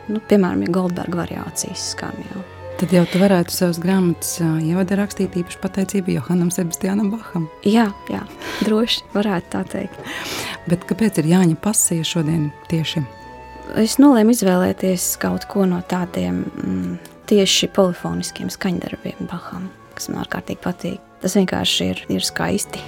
nu, 0.10 0.22
piemēram, 0.30 0.66
ja 0.66 0.74
Goldberga 0.80 1.24
variācijas 1.24 1.92
skan 1.94 2.18
jau. 2.30 2.46
Tad 2.80 2.94
jau 2.96 3.04
tu 3.12 3.20
varētu 3.20 3.52
savus 3.52 3.82
grāmatas 3.84 4.38
ievada 4.40 5.02
rakstīt 5.02 5.36
īpaši 5.42 5.60
pateicību 5.60 6.16
Johanam 6.16 6.52
Sebastianam 6.56 7.12
Baham. 7.12 7.50
Jā, 7.68 7.90
jā, 8.08 8.24
droši 8.64 9.04
varētu 9.18 9.52
tā 9.58 9.66
teikt. 9.76 10.12
Bet 10.72 10.88
kāpēc 10.88 11.20
ir 11.20 11.32
Jāņa 11.34 11.60
pasija 11.60 12.08
šodien 12.08 12.52
tieši 12.72 13.04
es 13.78 13.98
nolēmu 14.02 14.34
izvēlēties 14.34 15.12
kaut 15.22 15.46
ko 15.52 15.66
no 15.70 15.82
tādiem 15.90 16.42
mm, 16.48 16.96
tieši 17.30 17.70
polifoniskiem 17.76 18.50
skaņdarbiem, 18.54 19.28
Baham, 19.30 19.70
kas 19.98 20.10
man 20.10 20.24
ārkārtīgi 20.24 20.64
patīk. 20.64 21.04
Tas 21.20 21.36
vienkārši 21.36 21.90
ir, 21.92 22.02
ir 22.16 22.26
skaisti. 22.26 22.82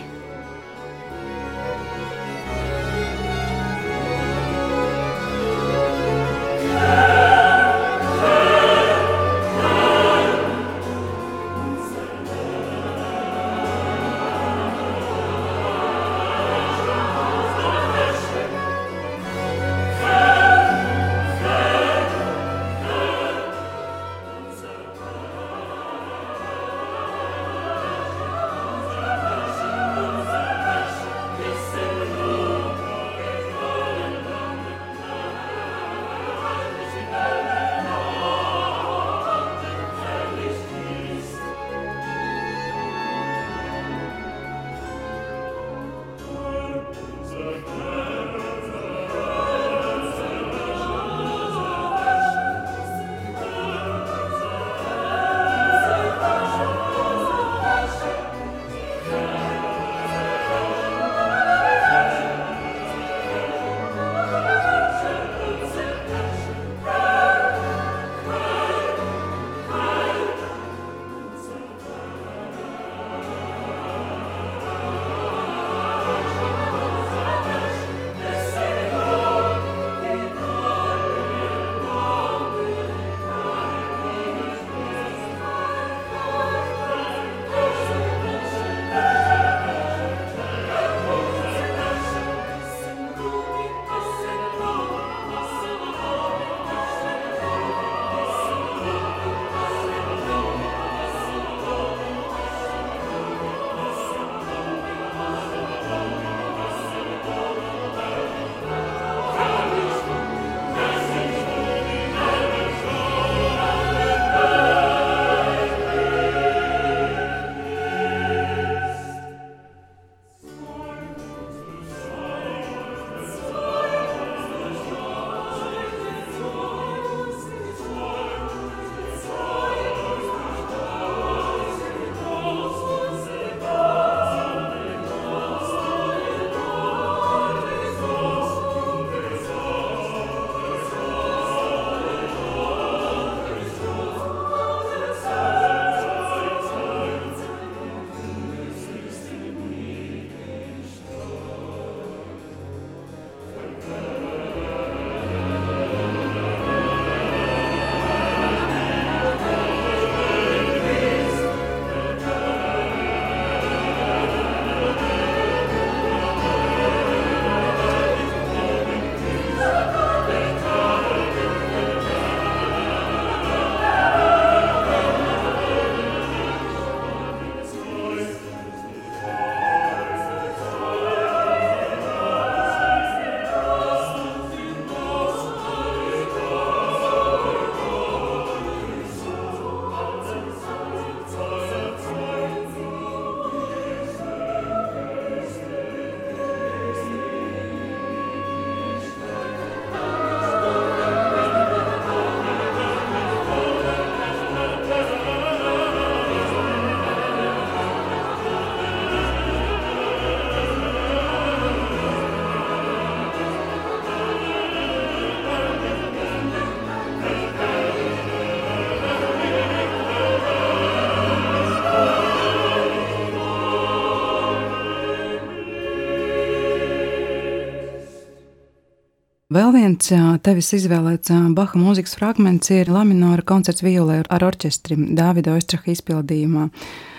Vēl 229.51 229.73
viens 229.75 230.07
tevis 230.45 230.69
izvēlēts 230.77 231.33
Baha 231.51 231.75
mūzikas 231.75 232.13
fragments 232.15 232.71
ir 232.71 232.87
Laminora 232.87 233.43
koncerts 233.43 233.83
violē 233.83 234.21
ar 234.31 234.45
orķestri 234.47 234.95
Dāvida 235.17 235.57
Oistraha 235.57 235.91
izpildījumā. 235.91 236.69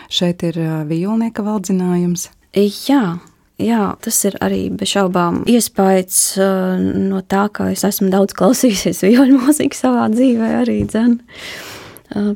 Šeit 0.09 0.41
ir 0.49 0.57
violnieka 0.89 1.45
valdzinājums. 1.45 2.31
Jā, 2.57 3.03
jā, 3.61 3.83
tas 4.01 4.23
ir 4.25 4.39
arī 4.41 4.63
bez 4.73 4.95
šaubām 4.95 5.43
iespējas 5.45 6.23
no 7.13 7.21
tā, 7.21 7.51
ka 7.53 7.69
es 7.75 7.85
esmu 7.85 8.09
daudz 8.15 8.33
klausījusies 8.41 9.05
viļņu 9.11 9.45
mūziku 9.45 9.83
savā 9.83 10.09
dzīvē 10.17 10.55
arī 10.63 10.81
dzēnu 10.89 11.82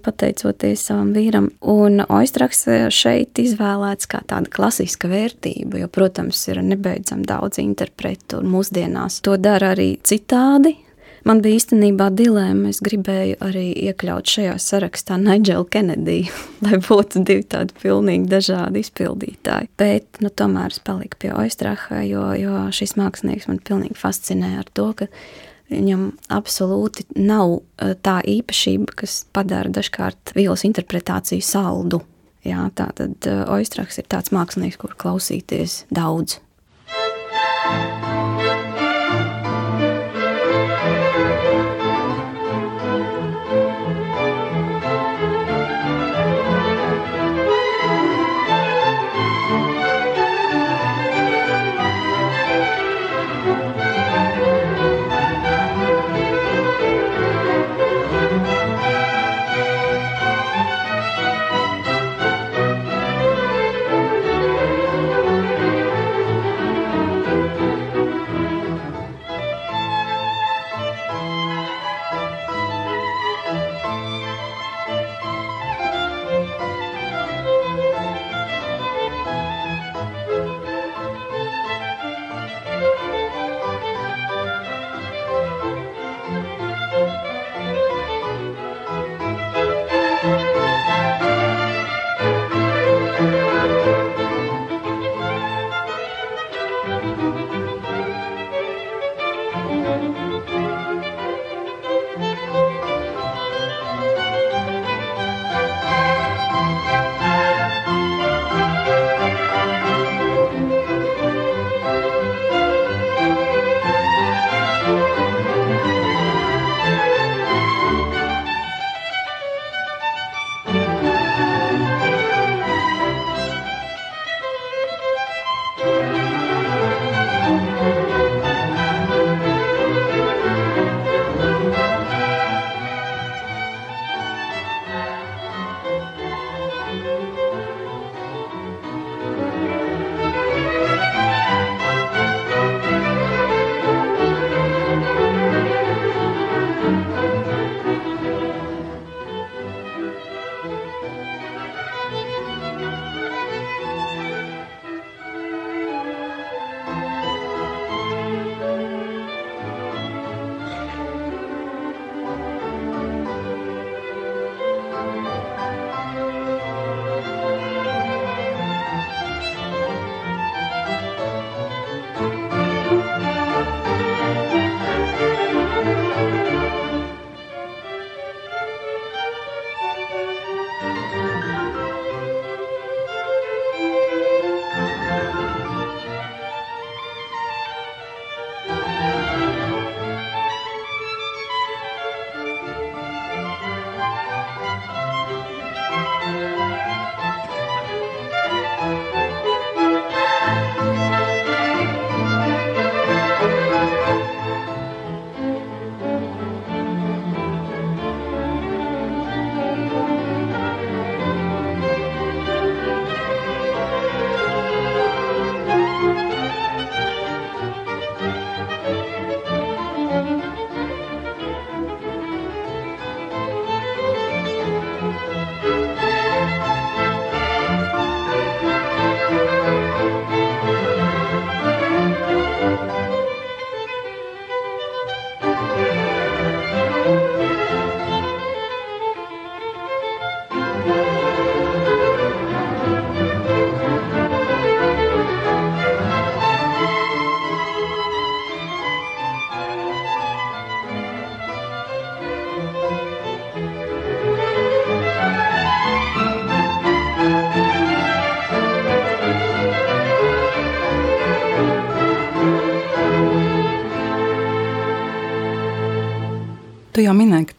pateicoties 0.04 0.86
savam 0.88 1.12
vīram. 1.16 1.50
Un 1.60 2.02
oistraks 2.06 2.66
šeit 2.94 3.38
izvēlēts 3.42 4.08
kā 4.10 4.22
tāda 4.28 4.50
klasiska 4.52 5.10
vērtība, 5.10 5.82
jo, 5.82 5.90
protams, 5.92 6.40
ir 6.50 6.62
nebeidzami 6.64 7.26
daudz 7.28 7.60
interpretu 7.62 8.42
un 8.42 8.50
mūsdienās 8.54 9.20
to 9.26 9.36
dara 9.40 9.74
arī 9.76 9.94
citādi. 10.06 10.76
Man 11.26 11.40
bija 11.42 11.58
īstenībā 11.58 12.06
dilēma. 12.14 12.70
Es 12.70 12.78
gribēju 12.86 13.40
arī 13.42 13.64
iekļaut 13.88 14.30
šajā 14.30 14.52
sarakstā 14.62 15.16
Nigelu 15.18 15.66
Kennediju, 15.74 16.30
lai 16.64 16.78
būtu 16.84 17.24
divi 17.26 17.42
tādi 17.50 17.74
pilnīgi 17.82 18.30
dažādi 18.30 18.84
izpildītāji. 18.84 19.72
Bet 19.80 20.22
nu, 20.22 20.30
tomēr 20.30 20.76
es 20.76 20.78
paliku 20.86 21.18
pie 21.24 21.32
Oistraha, 21.34 22.04
jo, 22.06 22.28
jo 22.38 22.68
šis 22.70 22.94
mākslinieks 23.00 23.50
man 23.50 23.58
pilnīgi 23.58 23.98
fascinē 23.98 24.54
ar 24.60 24.70
to, 24.78 24.92
ka 25.00 25.10
Viņam 25.70 26.10
absolūti 26.30 27.06
nav 27.18 27.58
eh, 27.58 27.94
tā 27.98 28.20
īpašība, 28.22 28.98
kas 29.02 29.24
padara 29.34 29.72
dažkārt 29.72 30.34
vīles 30.36 30.66
interpretāciju 30.68 31.42
saldu. 31.42 32.02
Jā, 32.46 32.68
tā 32.78 32.92
tad 32.94 33.26
eh, 33.26 33.42
Oistraks 33.56 33.98
ir 33.98 34.06
tāds 34.10 34.34
mākslinieks, 34.34 34.78
kur 34.82 34.94
klausīties 34.98 35.84
daudz. 35.90 36.40
Thank 37.66 38.04
you. 38.04 38.15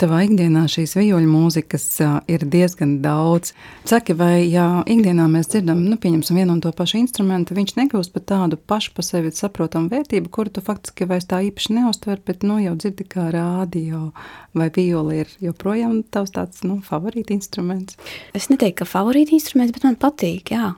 Tavā 0.02 0.22
ikdienā 0.26 0.64
šīs 0.72 0.96
vijoļu 0.98 1.28
mūzikas 1.30 1.86
ir 2.32 2.46
diezgan 2.48 2.98
daudz. 3.04 3.54
Saki, 3.88 4.16
vai 4.18 4.48
jā, 4.48 4.66
ikdienā 4.90 5.28
mēs 5.32 5.52
dzirdam, 5.52 5.84
nu, 5.90 5.98
pieņemsim 6.02 6.40
vienu 6.40 6.56
un 6.56 6.64
to 6.64 6.72
pašu 6.76 7.00
instrumentu, 7.02 7.58
viņš 7.58 7.76
nekļūst 7.80 8.14
par 8.16 8.26
tādu 8.32 8.60
pašu 8.70 8.94
pa 8.98 9.06
sevi 9.06 9.34
saprotamu 9.36 9.92
vērtību, 9.94 10.32
kuru 10.34 10.54
tu 10.54 10.64
faktiski 10.66 11.10
vairs 11.10 11.30
tā 11.30 11.42
īpaši 11.50 11.78
neuztver, 11.80 12.22
bet, 12.28 12.48
nu, 12.48 12.60
jau 12.64 12.76
dzirdi 12.80 13.08
kā 13.10 13.30
rādio, 13.34 14.12
vai 14.58 14.72
viola 14.76 15.22
ir 15.24 15.38
joprojām 15.44 16.02
tavs 16.14 16.36
tāds, 16.38 16.66
nu, 16.68 16.80
favorīti 16.86 17.38
instruments? 17.38 18.00
Es 18.38 18.52
neteiktu, 18.54 18.84
ka 18.84 18.92
favorīti 18.98 19.38
instruments, 19.38 19.76
bet 19.76 19.88
man 19.88 20.00
patīk, 20.00 20.54
jā. 20.56 20.76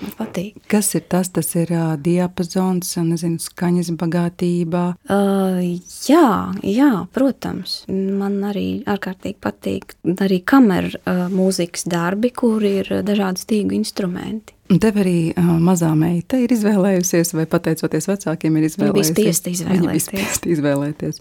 Man 0.00 0.14
patīk. 0.16 0.60
Kas 0.70 0.92
ir 0.96 1.04
tas? 1.12 1.28
Tas 1.34 1.50
ir 1.58 1.72
uh, 1.74 1.94
diapazons, 2.00 2.94
nezinu, 3.04 3.40
skaņas 3.42 3.92
bagātība. 4.00 4.84
Uh, 5.10 5.60
jā, 6.08 6.28
jā, 6.66 6.92
protams. 7.14 7.82
Man 7.90 8.40
arī 8.50 8.68
ārkārtīgi 8.90 9.38
patīk 9.42 9.96
arī 10.20 10.40
kameras 10.44 10.96
uh, 11.02 11.26
mūzikas 11.32 11.86
darbi, 11.90 12.32
kur 12.32 12.64
ir 12.64 12.88
dažādi 13.06 13.44
stīgu 13.44 13.76
instrumenti. 13.80 14.56
Tev 14.70 15.00
arī 15.02 15.32
uh, 15.34 15.46
mazā 15.58 15.88
meita 15.98 16.38
ir 16.38 16.52
izvēlējusies, 16.54 17.32
vai 17.34 17.46
pateicoties 17.50 18.06
vecākiem, 18.06 18.58
ir 18.60 18.66
izvēlējusies. 18.68 19.08
Viņa 19.10 19.16
bija 19.16 19.32
spiesta 19.32 19.50
izvēlēties. 19.50 19.88
Bija 19.90 20.26
spiesta 20.26 20.50
izvēlēties. 20.54 21.18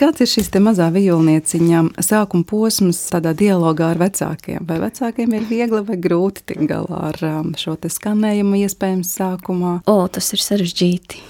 Kāds 0.00 0.24
ir 0.24 0.30
šis 0.30 0.48
te 0.54 0.62
mazā 0.64 0.86
violnieciņa 0.94 1.82
sākuma 2.06 2.46
posms 2.48 3.02
tādā 3.12 3.34
dialogā 3.36 3.90
ar 3.92 4.00
vecākiem? 4.00 4.64
Vai 4.68 4.78
vecākiem 4.86 5.36
ir 5.36 5.44
viegli 5.50 5.82
vai 5.90 5.98
grūti 6.00 6.46
tikt 6.48 6.64
galā 6.70 7.02
ar 7.10 7.20
um, 7.28 7.52
šo 7.60 7.76
skanējumu 7.84 8.62
iespējams 8.64 9.12
sākumā? 9.18 9.74
O, 9.84 10.00
tas 10.08 10.32
ir 10.32 10.44
sarežģīti. 10.46 11.20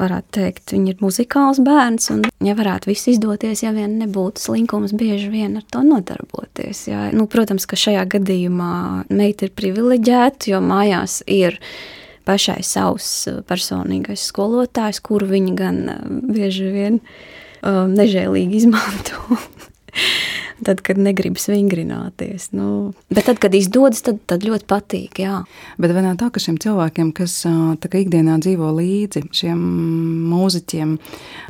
Varētu 0.00 0.34
teikt, 0.38 0.72
viņa 0.74 0.94
ir 0.94 1.04
muzikāls 1.04 1.60
bērns, 1.64 2.10
un 2.14 2.24
ja 2.44 2.56
varētu 2.58 2.90
viss 2.90 3.10
izdoties, 3.12 3.62
ja 3.64 3.72
vien 3.76 3.98
nebūtu 4.00 4.42
slinkums 4.42 4.94
bieži 4.96 5.30
vien 5.32 5.58
ar 5.60 5.66
to 5.70 5.84
nodarboties. 5.86 6.86
Jā. 6.90 7.08
Nu, 7.16 7.28
protams, 7.30 7.68
ka 7.70 7.78
šajā 7.78 8.06
gadījumā 8.16 8.74
meita 9.12 9.46
ir 9.46 9.54
privileģēta, 9.56 10.50
jo 10.52 10.62
mājās 10.64 11.20
ir 11.30 11.60
pašai 12.28 12.60
savs 12.66 13.10
personīgais 13.48 14.26
skolotājs, 14.30 15.00
kuru 15.04 15.30
viņa 15.30 15.56
gan 15.58 15.80
bieži 16.30 16.68
vien 16.74 17.00
um, 17.00 17.94
nežēlīgi 17.96 18.64
izmanto. 18.64 19.40
tad, 20.66 20.82
kad 20.86 21.00
negribas 21.00 21.48
vingrināties. 21.50 22.50
Nu, 22.56 22.92
bet 23.12 23.28
tad, 23.30 23.40
kad 23.42 23.54
izdodas, 23.56 24.02
tad, 24.06 24.20
tad 24.30 24.44
ļoti 24.46 24.68
patīk. 24.70 25.20
Jā. 25.22 25.42
Bet 25.80 25.94
vai 25.96 26.04
nav 26.06 26.18
tā, 26.20 26.30
ka 26.32 26.42
šiem 26.42 26.58
cilvēkiem, 26.62 27.12
kas 27.16 27.40
kā, 27.48 27.74
ikdienā 28.02 28.38
dzīvo 28.42 28.70
līdzi 28.76 29.24
šiem 29.40 29.60
mūziķiem, 30.30 30.96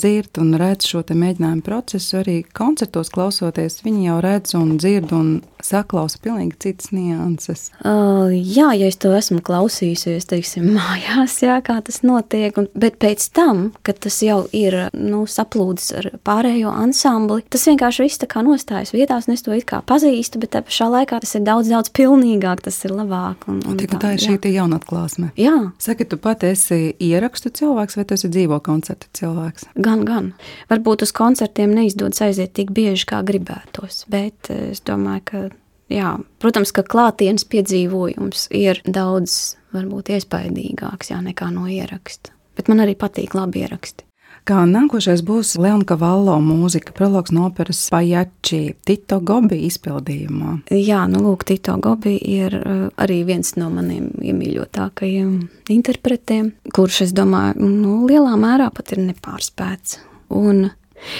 dzird 0.00 0.40
un 0.42 0.54
redz 0.60 0.88
šo 0.90 1.04
mēģinājumu 1.10 1.64
procesu, 1.66 2.20
arī 2.20 2.40
koncertos 2.56 3.10
klausoties, 3.14 3.80
viņi 3.84 4.10
jau 4.10 4.18
redz 4.24 4.56
un 4.58 4.76
dzird 4.80 5.14
un 5.16 5.30
saklausa 5.64 6.20
pilnīgi 6.22 6.56
citas 6.64 6.90
nianses? 6.94 7.66
Uh, 7.84 8.30
jā, 8.32 8.70
ja 8.78 8.88
es 8.90 8.98
to 9.00 9.12
esmu 9.16 9.40
klausījusies, 9.44 10.28
teiksim, 10.30 10.70
mājās, 10.76 11.38
jā, 11.44 11.58
kā 11.64 11.78
tas 11.84 12.00
notiek, 12.06 12.56
un, 12.60 12.68
bet 12.78 12.98
pēc 13.02 13.26
tam, 13.36 13.70
kad 13.86 14.00
tas 14.04 14.20
jau 14.24 14.42
ir 14.56 14.76
nu, 14.96 15.24
saplūdis 15.30 15.90
ar 16.00 16.10
pārējo 16.26 16.72
ansambli, 16.72 17.44
tas 17.52 17.66
vienkārši 17.68 18.06
viss 18.06 18.22
tā 18.22 18.30
kā 18.30 18.44
nostājas 18.46 18.94
vietās, 19.00 19.28
un 19.28 19.34
es 19.34 19.44
to 19.46 19.54
it 19.56 19.66
kā 19.68 19.80
pazīstu, 19.86 20.40
bet 20.42 20.52
tā 20.54 20.62
pašā 20.66 20.90
laikā 20.92 21.20
tas 21.24 21.34
ir 21.38 21.44
daudz, 21.46 21.70
daudz 21.72 21.92
pilnīgāk, 21.96 22.62
tas 22.66 22.78
ir 22.86 22.94
labāk. 22.96 23.46
Un, 23.50 23.62
un 23.66 23.80
tā, 23.80 23.88
tā 23.96 24.14
ir 24.16 24.22
jā. 24.22 24.36
šī 24.36 24.54
jaunatklāsme. 24.54 25.30
Jā. 25.40 25.56
Saki, 25.82 26.06
tu 26.10 26.20
pat 26.20 26.44
esi 26.48 26.92
ierakstu 27.02 27.52
cilvēks 27.60 27.98
vai 27.98 28.06
tu 28.06 28.18
esi 28.18 28.30
dzīvo 28.32 28.60
koncertu 28.66 29.10
cilvēks? 29.18 29.70
Gan, 29.80 30.04
gan. 30.08 30.32
Varbūt 30.72 31.06
uz 31.06 31.14
koncertiem 31.16 31.74
neizdodas 31.76 32.22
aiziet 32.26 32.54
tik 32.58 32.74
bieži, 32.76 33.08
kā 33.10 33.22
gribētos, 33.26 34.04
bet 34.12 34.52
eh, 34.52 34.70
es 34.74 34.84
domāju, 34.86 35.24
ka 35.30 35.46
jā, 35.92 36.12
protams, 36.42 36.74
ka 36.76 36.84
klātienes 36.86 37.46
piedzīvojums 37.50 38.48
ir 38.56 38.82
daudz 38.86 39.56
varbūt 39.74 40.12
iespaidīgāks 40.16 41.12
jā, 41.14 41.22
nekā 41.24 41.50
no 41.54 41.66
ieraksta. 41.70 42.34
Bet 42.58 42.68
man 42.70 42.82
arī 42.84 42.96
patīk 42.98 43.36
labi 43.38 43.64
ieraksti. 43.64 44.09
Kā 44.50 44.64
nākošais 44.66 45.20
būs 45.22 45.52
Leona 45.62 45.86
Kavallo 45.86 46.32
mūzika, 46.42 46.90
prologs 46.96 47.30
no 47.30 47.44
operas 47.46 47.84
Pajači, 47.92 48.72
Tito 48.82 49.20
Gobi 49.22 49.60
izpildījumā. 49.68 50.56
Jā, 50.74 51.04
nu 51.06 51.20
lūk, 51.22 51.44
Tito 51.46 51.76
Gobi 51.78 52.16
ir 52.18 52.56
uh, 52.58 52.80
arī 52.98 53.20
viens 53.28 53.52
no 53.54 53.68
maniem 53.70 54.08
iemīļotākajiem 54.18 55.36
interpretiem, 55.70 56.48
kurš, 56.74 56.98
es 57.04 57.12
domāju, 57.14 57.62
nu, 57.62 58.00
lielā 58.10 58.32
mērā 58.42 58.66
pat 58.74 58.90
ir 58.96 59.04
nepārspēts. 59.04 60.00
Un 60.34 60.64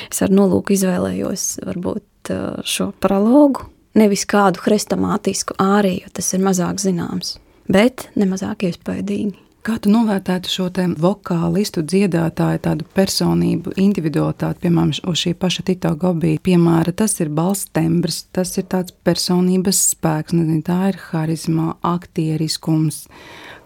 es 0.09 0.25
ar 0.27 0.35
nolūku 0.35 0.75
izvēlējos 0.75 1.45
varbūt 1.69 2.33
uh, 2.35 2.59
šo 2.67 2.89
prologu, 2.99 3.69
nevis 3.95 4.27
kādu 4.27 4.65
hrestomātisku 4.65 5.55
ārēju, 5.63 6.11
tas 6.19 6.35
ir 6.35 6.43
mazāk 6.51 6.83
zināms, 6.83 7.37
bet 7.71 8.09
nemazāk 8.19 8.67
iespaidīgi. 8.73 9.39
Kā 9.61 9.75
tu 9.77 9.91
novērtētu 9.93 10.49
šo 10.49 10.67
vokālistu, 11.03 11.83
dziedātāju, 11.85 12.63
tādu 12.65 12.87
personību, 12.97 13.75
individualitāti, 13.77 14.63
piemēram, 14.63 14.95
uz 15.11 15.21
šī 15.21 15.35
paša 15.37 15.65
Tito 15.69 15.91
Gobija 16.01 16.41
piemēra? 16.41 16.95
Tas 16.97 17.19
ir 17.21 17.29
balss 17.29 17.69
tembrs, 17.69 18.23
tas 18.33 18.57
ir 18.57 18.65
tāds 18.73 18.95
personības 19.05 19.83
spēks, 19.93 20.33
nezinu, 20.33 20.63
tā 20.65 20.79
ir 20.95 21.01
harizma, 21.11 21.75
aktieriskums. 21.85 23.03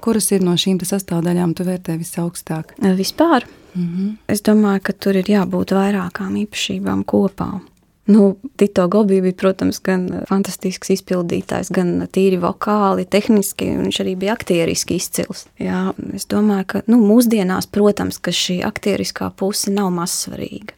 Kuras 0.03 0.33
ir 0.35 0.43
no 0.43 0.57
šīm 0.59 0.83
sastāvdaļām 0.83 1.55
tu 1.55 1.69
vērtē 1.69 1.95
visaugstāk? 2.01 2.75
Vispār. 2.99 3.47
Mm 3.75 3.87
-hmm. 3.87 4.17
Es 4.29 4.43
domāju, 4.43 4.81
ka 4.83 4.93
tur 4.93 5.17
ir 5.17 5.25
jābūt 5.25 5.73
vairākām 5.79 6.35
īpašībām 6.43 7.05
kopā. 7.05 7.61
Nu, 8.07 8.37
Tito 8.57 8.85
Gobi 8.89 9.21
bija, 9.25 9.33
protams, 9.41 9.79
gan 9.81 10.05
fantastisks 10.29 10.91
izpildītājs, 10.93 11.71
gan 11.73 12.03
tīri 12.13 12.37
vokāli, 12.43 13.07
tehniski, 13.09 13.71
un 13.73 13.87
viņš 13.87 14.01
arī 14.05 14.13
bija 14.21 14.35
aktieriski 14.37 14.99
izcils. 15.01 15.47
Jā, 15.57 15.87
es 16.13 16.29
domāju, 16.29 16.67
ka 16.69 16.83
nu, 16.91 16.99
mūsdienās, 17.01 17.71
protams, 17.73 18.21
ka 18.21 18.35
šī 18.35 18.59
aktieriskā 18.69 19.31
puse 19.41 19.73
nav 19.73 19.89
mazsvarīga. 19.97 20.77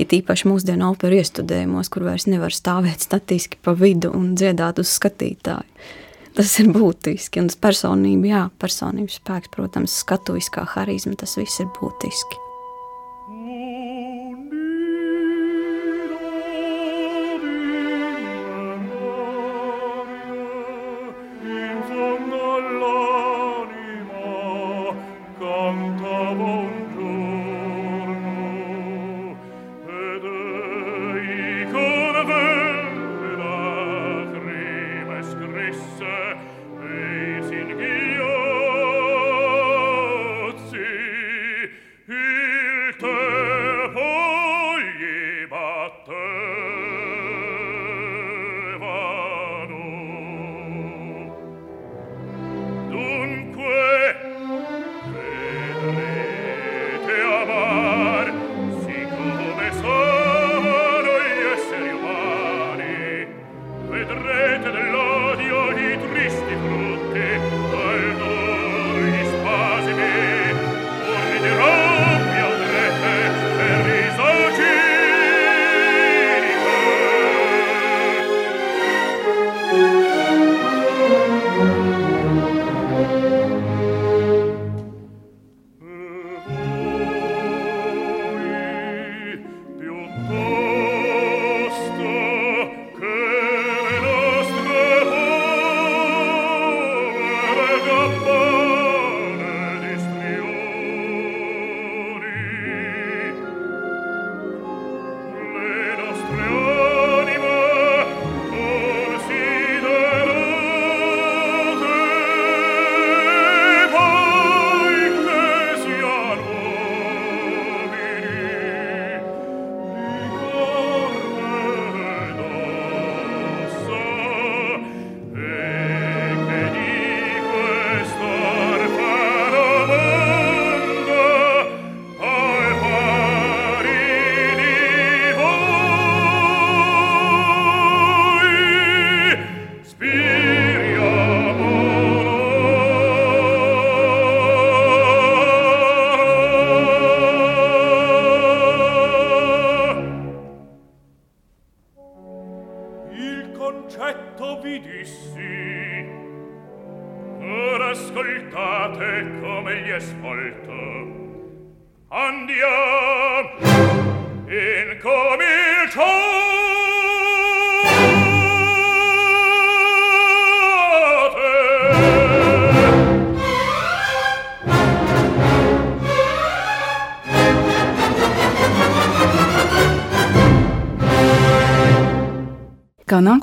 Ir 0.00 0.14
īpaši 0.16 0.48
mūsdienu 0.48 0.88
operu 0.88 1.18
iestudējumos, 1.20 1.90
kur 1.92 2.06
vairs 2.08 2.24
nevar 2.24 2.56
stāvēt 2.56 3.04
statiski 3.04 3.60
pa 3.60 3.76
vidu 3.76 4.08
un 4.16 4.32
dziedāt 4.38 4.80
uz 4.80 4.94
skatītāju. 4.96 5.68
Tas 6.32 6.54
ir 6.62 6.70
būtiski, 6.72 7.42
un 7.42 7.52
tas 7.52 7.60
personība, 7.60 8.30
jā, 8.30 8.46
personības 8.62 9.18
spēks, 9.20 9.52
protams, 9.52 9.98
skatuviskā 10.00 10.64
harizma, 10.78 11.12
tas 11.20 11.36
viss 11.36 11.60
ir 11.60 11.68
būtiski. 11.76 12.40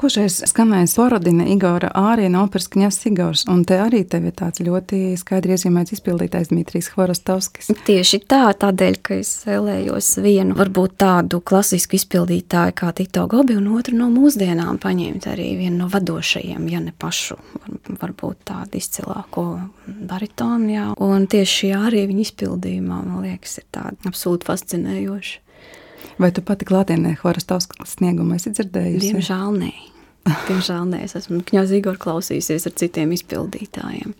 Nākošais 0.10 0.39
skanēs 0.49 0.95
parodina 0.97 1.45
Igora 1.45 1.91
Āriena 1.93 2.41
operas 2.41 2.66
Kņavs 2.74 3.03
Igors, 3.05 3.41
un 3.51 3.62
te 3.68 3.76
arī 3.78 4.01
tev 4.10 4.26
ir 4.26 4.34
tāds 4.34 4.62
ļoti 4.66 5.14
skaidri 5.22 5.53
iezīmēts 5.53 5.93
izpildītājs 5.93 6.49
Dmitrijs 6.49 6.88
Horostovskis. 6.95 7.70
Tieši 7.86 8.20
tā, 8.26 8.47
tādēļ, 8.57 8.97
ka 9.05 9.20
es 9.22 9.30
vēlējos 9.45 10.07
vienu, 10.26 10.55
varbūt 10.57 10.95
tādu 11.03 11.41
klasisku 11.45 11.99
izpildītāju 11.99 12.74
kā 12.80 12.89
Tito 12.97 13.28
Gobi, 13.30 13.53
un 13.60 13.68
otru 13.76 13.99
no 13.99 14.07
mūsdienām 14.10 14.80
paņemt 14.82 15.28
arī 15.30 15.51
vienu 15.60 15.84
no 15.84 15.91
vadošajiem, 15.93 16.66
ja 16.74 16.82
ne 16.82 16.95
pašu, 16.97 17.38
varbūt 18.01 18.41
tādu 18.49 18.82
izcilāko 18.82 19.45
baritonu, 20.10 20.72
jā. 20.74 20.88
Un 21.05 21.30
tieši 21.30 21.60
šī 21.60 21.72
arī 21.78 22.07
viņa 22.10 22.26
izpildījumā, 22.26 23.03
man 23.12 23.22
liekas, 23.28 23.60
ir 23.62 23.70
tāda 23.78 24.10
absolūti 24.10 24.49
fascinējoša. 24.49 25.45
Vai 26.20 26.34
tu 26.36 26.41
pati 26.43 26.66
klātienē 26.68 27.14
Horastovskas 27.22 27.93
sniegumu 27.99 28.36
esi 28.36 28.51
dzirdējusi? 28.57 29.14
Diemžēl 29.14 29.55
nē. 29.62 29.72
Diemžēl 30.28 30.89
nē, 30.89 31.03
es 31.07 31.15
esmu 31.20 31.41
Kņāzi 31.47 31.80
Igor 31.80 31.99
klausījusies 32.01 32.67
ar 32.70 32.76
citiem 32.82 33.13
izpildītājiem. 33.15 34.15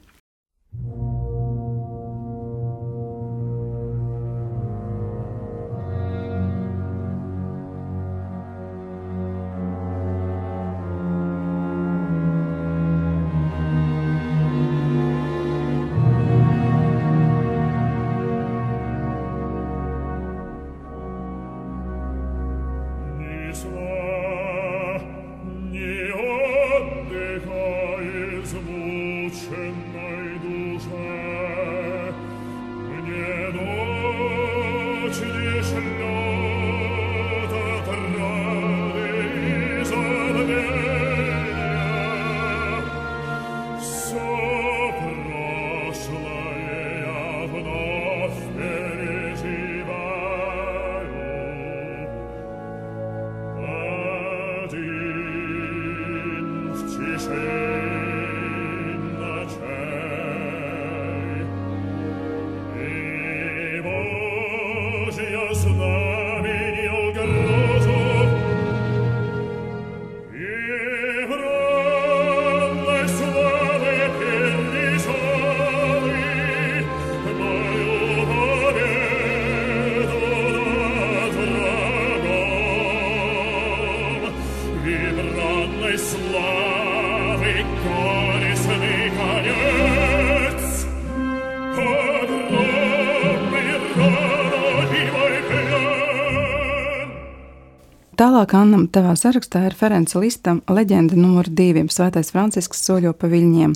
Tālāk, 98.40 98.54
Anna, 98.56 98.78
tavā 98.88 99.18
sarakstā 99.20 99.66
ir 99.68 99.74
Ferenca 99.76 100.16
Lista 100.24 100.54
leģenda 100.72 101.18
numur 101.20 101.44
divi- 101.52 101.82
Svētais 101.92 102.30
Francisks 102.32 102.80
soļo 102.86 103.12
pa 103.12 103.28
viļņiem, 103.28 103.74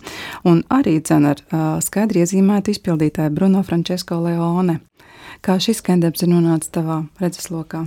un 0.47 0.61
arī 0.71 1.01
dzen 1.03 1.25
ar 1.27 1.41
uh, 1.41 1.81
skaidri 1.83 2.21
iezīmētu 2.23 2.71
izpildītāju 2.71 3.33
Bruno 3.35 3.59
Francesco 3.67 4.21
Leone. 4.23 4.77
Kā 5.43 5.57
šis 5.59 5.81
skandēps 5.83 6.23
ir 6.23 6.31
nonācis 6.31 6.71
tavā 6.71 7.01
redzeslokā? 7.19 7.83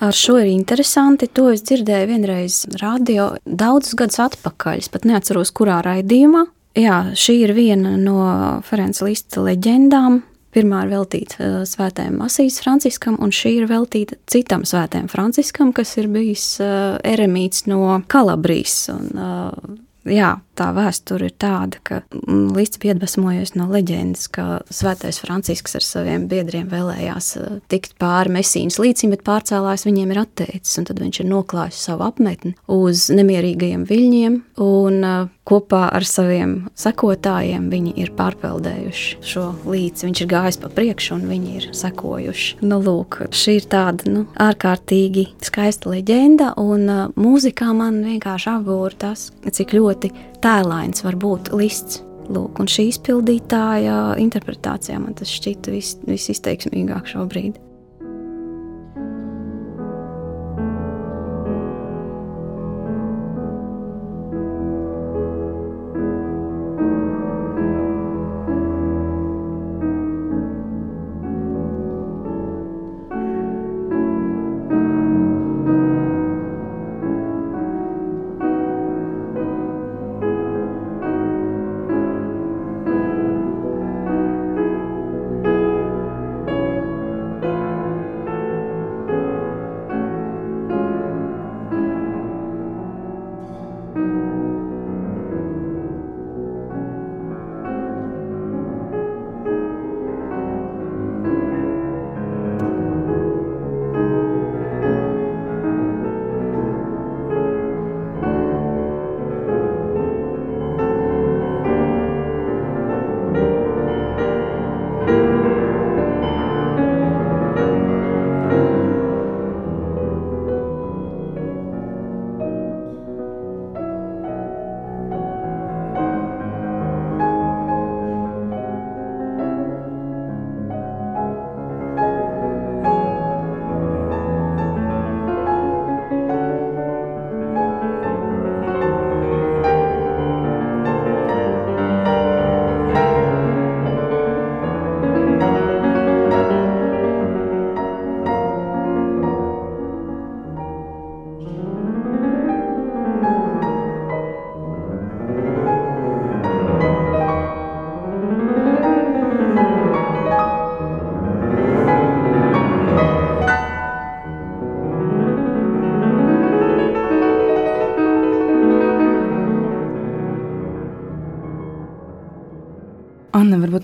Ar 0.00 0.16
šo 0.16 0.38
ir 0.40 0.48
interesanti. 0.54 1.28
To 1.36 1.50
es 1.52 1.60
dzirdēju 1.68 2.08
vienreiz 2.08 2.64
radio 2.80 3.34
daudzus 3.44 3.92
gadus 3.92 4.22
atpakaļ. 4.24 4.80
Es 4.80 4.88
pat 4.88 5.04
neatceros, 5.04 5.52
kurā 5.52 5.82
raidījumā. 5.84 6.46
Jā, 6.80 7.12
šī 7.12 7.42
ir 7.44 7.52
viena 7.52 7.98
no 8.00 8.62
Ferenca 8.64 9.04
Lista 9.04 9.44
leģendām. 9.44 10.22
Pirmā 10.54 10.84
ir 10.84 10.92
veltīta 10.94 11.36
uh, 11.38 11.58
svētajam 11.68 12.18
Masijas 12.18 12.58
Franciskam, 12.64 13.18
un 13.22 13.30
šī 13.34 13.54
ir 13.60 13.68
veltīta 13.70 14.18
citam 14.30 14.64
svētajam 14.66 15.06
Franciskam, 15.12 15.70
kas 15.76 15.94
ir 16.00 16.10
bijis 16.10 16.46
uh, 16.62 16.98
eremīts 17.06 17.68
no 17.70 18.00
Kalabrijas. 18.10 18.82
Un, 18.94 19.10
uh, 19.14 19.78
jā, 20.10 20.34
tā 20.60 20.70
vēsture 20.76 21.30
ir 21.30 21.34
tāda, 21.40 21.80
ka 21.86 22.02
mm, 22.12 22.52
līdz 22.56 22.80
bija 22.82 22.94
iedvesmojies 22.94 23.54
no 23.56 23.68
leģendas, 23.70 24.28
ka 24.34 24.60
Svētais 24.72 25.20
Francisks 25.22 25.78
ar 25.78 25.86
saviem 25.86 26.28
biedriem 26.30 26.68
vēlējās 26.70 27.32
tikt 27.72 27.96
pāri 28.00 28.34
Mesīnas 28.36 28.80
līcim, 28.82 29.14
bet 29.14 29.24
pārcēlājs 29.26 29.86
viņiem 29.88 30.14
ir 30.14 30.22
atteicis, 30.24 30.78
tad 30.90 31.00
viņš 31.00 31.22
ir 31.22 31.30
noklājis 31.30 31.84
savu 31.88 32.06
apmetni 32.08 32.54
uz 32.70 33.08
nemierīgajiem 33.14 33.86
viļņiem, 33.88 34.40
un 34.64 35.04
kopā 35.50 35.86
ar 35.90 36.06
saviem 36.06 36.54
sekotājiem 36.78 37.68
viņi 37.72 37.94
ir 38.02 38.12
pārpeldējuši 38.18 39.18
šo 39.32 39.46
līci. 39.66 40.06
Viņš 40.06 40.22
ir 40.22 40.30
gājis 40.30 40.60
pa 40.62 40.70
priekšu, 40.74 41.16
un 41.16 41.26
viņi 41.30 41.56
ir 41.58 41.68
sekojuši. 41.76 42.60
Nu, 42.62 42.78
lūk, 42.84 43.22
šī 43.34 43.56
ir 43.58 43.68
tāda 43.72 44.10
nu, 44.10 44.24
ārkārtīgi 44.40 45.26
skaista 45.44 45.90
leģenda, 45.90 46.52
un 46.60 46.86
uh, 46.86 47.02
mūzikā 47.18 47.72
man 47.76 48.02
vienkārši 48.06 48.52
apgūra 48.54 49.00
tas, 49.06 49.30
cik 49.50 49.74
ļoti 49.78 50.12
tēlains 50.50 51.04
var 51.06 51.18
būt 51.20 51.52
lists. 51.54 52.02
Lūk, 52.30 52.60
un 52.62 52.68
šī 52.70 52.84
izpildītāja 52.92 53.96
interpretācijā 54.22 55.00
man 55.02 55.16
tas 55.18 55.32
šķita 55.34 55.72
vis, 55.74 55.96
visizteiksmīgāk 56.06 57.10
šobrīd. 57.10 57.58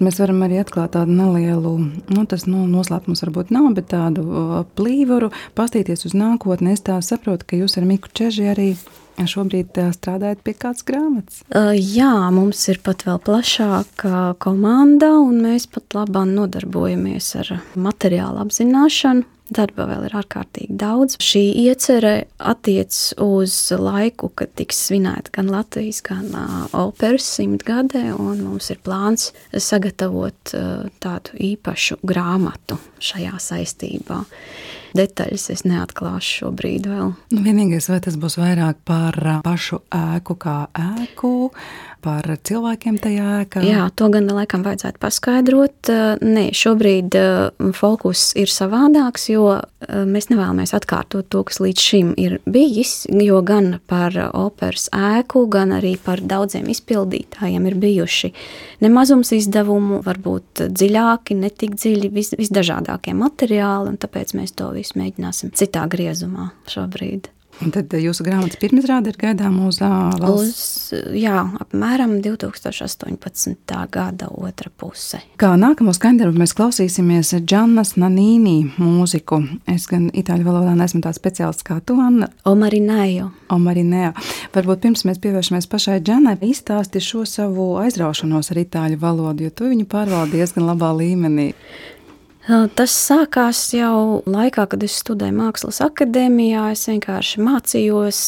Mēs 0.06 0.20
varam 0.22 0.44
arī 0.46 0.60
atklāt 0.62 0.94
tādu 0.96 1.14
nelielu, 1.16 1.76
nu, 2.12 2.26
tas 2.30 2.46
nu, 2.48 2.64
noslēpums 2.70 3.24
varbūt 3.26 3.52
nav, 3.54 3.72
bet 3.76 3.90
tādu 3.92 4.26
plīvuru, 4.78 5.32
pastīties 5.58 6.06
uz 6.08 6.16
nākotni. 6.16 6.74
Es 6.76 6.84
tā 6.86 7.00
saprotu, 7.04 7.48
ka 7.50 7.60
jūs 7.60 7.76
ar 7.80 7.88
Miku 7.88 8.12
Čeži 8.14 8.48
arī 8.52 8.70
šobrīd 9.16 9.78
strādājat 9.96 10.42
pie 10.44 10.52
kādas 10.56 10.84
grāmatas. 10.86 11.40
Uh, 11.48 11.72
jā, 11.72 12.12
mums 12.34 12.60
ir 12.68 12.82
pat 12.84 13.06
vēl 13.06 13.20
plašāka 13.24 14.34
komanda, 14.42 15.14
un 15.22 15.40
mēs 15.46 15.68
pat 15.72 15.96
labāk 15.96 16.28
nodarbojamies 16.34 17.30
ar 17.40 17.54
materiālu 17.80 18.44
apzināšanu 18.44 19.35
Darba 19.46 19.84
vēl 19.86 20.08
ir 20.08 20.14
ārkārtīgi 20.18 20.74
daudz. 20.80 21.16
Šī 21.22 21.44
iecerē 21.68 22.14
attiecas 22.50 23.12
uz 23.22 23.54
laiku, 23.78 24.32
kad 24.34 24.50
tiks 24.58 24.80
svinēta 24.88 25.30
gan 25.38 25.52
Latvijas, 25.54 26.00
gan 26.06 26.32
uh, 26.34 26.56
operas 26.74 27.28
simtgadē, 27.36 28.08
un 28.18 28.42
mums 28.42 28.72
ir 28.74 28.80
plāns 28.82 29.30
sagatavot 29.54 30.56
uh, 30.56 30.88
tādu 31.02 31.38
īpašu 31.52 32.00
grāmatu 32.06 32.80
šajā 32.98 33.38
saistībā. 33.42 34.24
Detaļas 34.96 35.50
es 35.52 35.62
neatklāšu 35.66 36.40
šobrīd 36.40 36.86
vēl. 36.88 37.12
Nu, 37.34 37.42
vienīgais, 37.44 37.90
vai 37.92 38.00
tas 38.04 38.16
būs 38.20 38.38
vairāk 38.40 38.80
par 38.88 39.18
pašu 39.44 39.82
ēku 39.92 40.38
kā 40.40 40.56
ēku, 40.72 41.32
par 42.04 42.28
cilvēkiem 42.48 42.98
tajā 43.02 43.28
ēkā? 43.42 43.62
Jā, 43.66 43.86
to 43.96 44.08
gan 44.14 44.28
laikam 44.30 44.64
vajadzētu 44.66 45.00
paskaidrot. 45.02 45.90
Nē, 46.22 46.48
šobrīd 46.56 47.16
fokus 47.76 48.28
ir 48.38 48.52
savādāks, 48.52 49.28
jo 49.32 49.58
mēs 49.86 50.30
nevēlamies 50.32 50.74
atkārtot 50.76 51.28
to, 51.32 51.42
kas 51.46 51.60
līdz 51.62 51.86
šim 51.88 52.12
ir 52.20 52.38
bijis, 52.46 53.04
jo 53.10 53.40
gan 53.46 53.76
par 53.90 54.16
operas 54.32 54.88
ēku, 54.94 55.46
gan 55.52 55.76
arī 55.76 55.96
par 56.02 56.22
daudziem 56.24 56.68
izpildītājiem 56.72 57.70
ir 57.70 57.78
bijuši 57.82 58.32
nemazums 58.84 59.32
izdevumu, 59.36 60.02
varbūt 60.06 60.66
dziļāki, 60.72 61.38
netik 61.42 61.78
dziļi, 61.78 62.12
vis, 62.14 62.34
visdažādākie 62.38 63.14
materiāli, 63.16 63.94
un 63.94 64.00
tāpēc 64.02 64.36
mēs 64.38 64.56
to 64.58 64.72
visu 64.76 64.98
mēģināsim 65.00 65.54
citā 65.56 65.86
griezumā 65.90 66.50
šobrīd. 66.70 67.30
Un 67.64 67.72
tad 67.72 67.92
jūsu 67.96 68.24
grāmatas 68.26 68.58
pirmizrāde 68.60 69.08
ir 69.12 69.16
gaidāma 69.20 69.70
uz? 69.70 69.78
Uz, 69.80 70.58
jā, 71.16 71.40
apmēram 71.62 72.18
2018. 72.24 73.78
gada 73.92 74.28
otra 74.28 74.68
puse. 74.76 75.22
Kā 75.40 75.54
nākamo 75.56 75.94
skaņdarbu 75.96 76.42
mēs 76.42 76.52
klausīsimies 76.58 77.32
Džannas 77.40 77.94
Nanīnī 77.96 78.58
mūziku. 78.76 79.40
Es 79.72 79.88
gan 79.88 80.10
itāļu 80.12 80.44
valodā 80.50 80.76
neesmu 80.76 81.00
tāds 81.06 81.20
speciālists 81.22 81.64
kā 81.66 81.78
tu, 81.80 81.96
Anna. 82.02 82.28
Omarinējo. 82.48 83.30
Omarinējo. 83.56 84.12
Varbūt 84.52 84.84
pirms 84.84 85.06
mēs 85.08 85.20
pievēršamies 85.24 85.70
pašai 85.72 85.98
Džannai, 86.04 86.36
izstāsti 86.44 87.00
šo 87.00 87.24
savu 87.28 87.72
aizraušanos 87.80 88.52
ar 88.52 88.64
itāļu 88.66 89.00
valodu, 89.00 89.48
jo 89.48 89.56
tu 89.56 89.72
viņu 89.72 89.88
pārvaldi 89.88 90.42
diezgan 90.42 90.68
labā 90.68 90.92
līmenī. 91.00 91.54
Tas 92.46 92.92
sākās 92.94 93.58
jau 93.74 94.20
laikā, 94.30 94.68
kad 94.70 94.84
es 94.86 95.00
studēju 95.00 95.34
Mākslas 95.34 95.80
akadēmijā. 95.82 96.68
Es 96.76 96.84
vienkārši 96.86 97.42
mācījos 97.42 98.20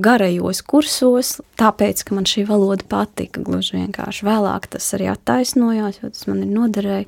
garajos 0.00 0.62
kursos, 0.64 1.34
tāpēc, 1.60 2.00
ka 2.08 2.16
man 2.16 2.28
šī 2.28 2.46
valoda 2.48 2.86
patika. 2.88 3.44
Gluži 3.44 3.76
vienkārši 3.76 4.24
vēlāk 4.24 4.70
tas 4.72 4.88
arī 4.96 5.10
attaisnojās, 5.12 6.00
jo 6.00 6.08
tas 6.08 6.24
man 6.30 6.40
ir 6.46 6.54
noderēja 6.56 7.04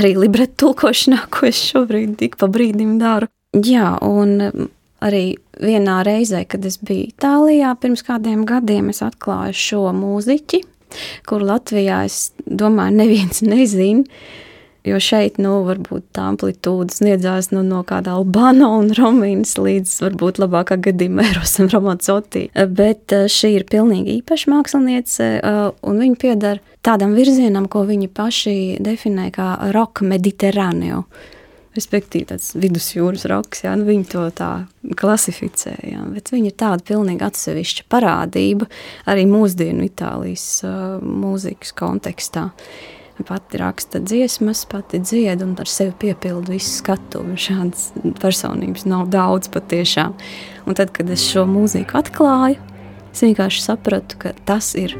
arī 0.00 0.16
libretu 0.18 0.58
tulkošanā, 0.64 1.22
ko 1.34 1.46
es 1.52 1.62
šobrīd 1.70 2.18
tik 2.24 2.38
pa 2.40 2.50
brīdim 2.50 2.98
daru. 3.02 3.30
Jā, 3.54 3.94
un 4.02 4.70
arī 5.02 5.24
vienā 5.62 6.02
reizē, 6.06 6.42
kad 6.50 6.66
es 6.66 6.82
biju 6.82 7.12
Itālijā 7.12 7.76
pirms 7.78 8.02
kādiem 8.06 8.42
gadiem, 8.48 8.90
es 8.90 9.04
atklāju 9.06 9.54
šo 9.54 9.88
mūziķi, 9.94 10.64
kuru 11.30 11.52
Latvijā 11.54 12.02
es 12.10 12.32
domāju, 12.42 13.04
neviens 13.04 13.44
nezina. 13.54 14.02
Jo 14.82 14.98
šeit, 14.98 15.36
nu, 15.38 15.60
varbūt 15.62 16.08
tā 16.16 16.24
amplitūda 16.32 16.90
sniedzās 16.90 17.52
nu, 17.52 17.60
no 17.62 17.84
kāda 17.86 18.16
Albāna 18.18 18.66
un 18.80 18.88
Romīnas 18.96 19.54
līdz 19.54 19.92
varbūt 20.02 20.40
labākā 20.42 20.80
gadījumā 20.88 21.28
Erosam 21.30 21.68
Romancotī. 21.70 22.48
Bet 22.74 23.14
eh, 23.14 23.28
šī 23.30 23.52
ir 23.60 23.66
pilnīgi 23.70 24.16
īpaša 24.18 24.50
māksliniece, 24.50 25.28
eh, 25.38 25.60
un 25.86 26.00
viņa 26.02 26.18
piedara 26.18 26.80
tādam 26.82 27.14
virzienam, 27.14 27.68
ko 27.70 27.84
viņi 27.86 28.10
paši 28.10 28.56
definē 28.82 29.28
kā 29.34 29.52
roka 29.76 30.06
mediterāneo. 30.08 31.04
Respektīvi, 31.78 32.26
tāds 32.32 32.50
vidusjūras 32.58 33.22
roks, 33.30 33.62
jā, 33.62 33.76
nu 33.78 33.86
viņi 33.86 34.08
to 34.10 34.24
tā 34.36 34.50
klasificē, 34.98 35.76
jā, 35.88 36.02
bet 36.12 36.28
viņi 36.34 36.50
ir 36.50 36.56
tāda 36.58 36.84
pilnīgi 36.90 37.24
atsevišķa 37.24 37.86
parādība 37.88 38.66
arī 39.08 39.24
mūsdienu 39.30 39.86
Itālijas 39.86 40.44
uh, 40.66 40.98
mūzikas 41.00 41.72
kontekstā. 41.78 42.50
Uh, 42.50 42.98
pati 43.26 43.58
raksta 43.60 44.00
dziesmas, 44.02 44.64
pati 44.70 45.00
dzied 45.02 45.42
un 45.44 45.54
ar 45.60 45.68
sevi 45.70 45.92
piepildu 46.04 46.54
visu 46.54 46.70
skatu. 46.78 47.24
Šādas 47.36 47.90
personības 48.20 48.86
nav 48.88 49.08
daudz 49.12 49.50
patiešām. 49.52 50.14
Un 50.66 50.78
tad, 50.78 50.92
kad 50.96 51.10
es 51.10 51.24
šo 51.26 51.46
mūziku 51.50 51.98
atklāju, 52.00 52.60
es 53.12 53.24
vienkārši 53.24 53.64
sapratu, 53.64 54.20
ka 54.22 54.34
tas 54.48 54.74
ir 54.78 54.96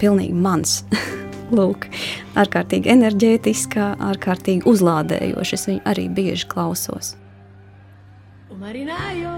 pilnīgi 0.00 0.34
mans. 0.34 0.80
Lūk, 1.56 1.86
ārkārtīgi 2.34 2.90
enerģētiskā, 2.96 3.92
ārkārtīgi 4.02 4.66
uzlādējoša. 4.66 5.54
Es 5.54 5.68
viņu 5.70 5.84
arī 5.86 6.08
bieži 6.10 6.48
klausos. 6.50 7.14
Marinaio, 8.56 9.36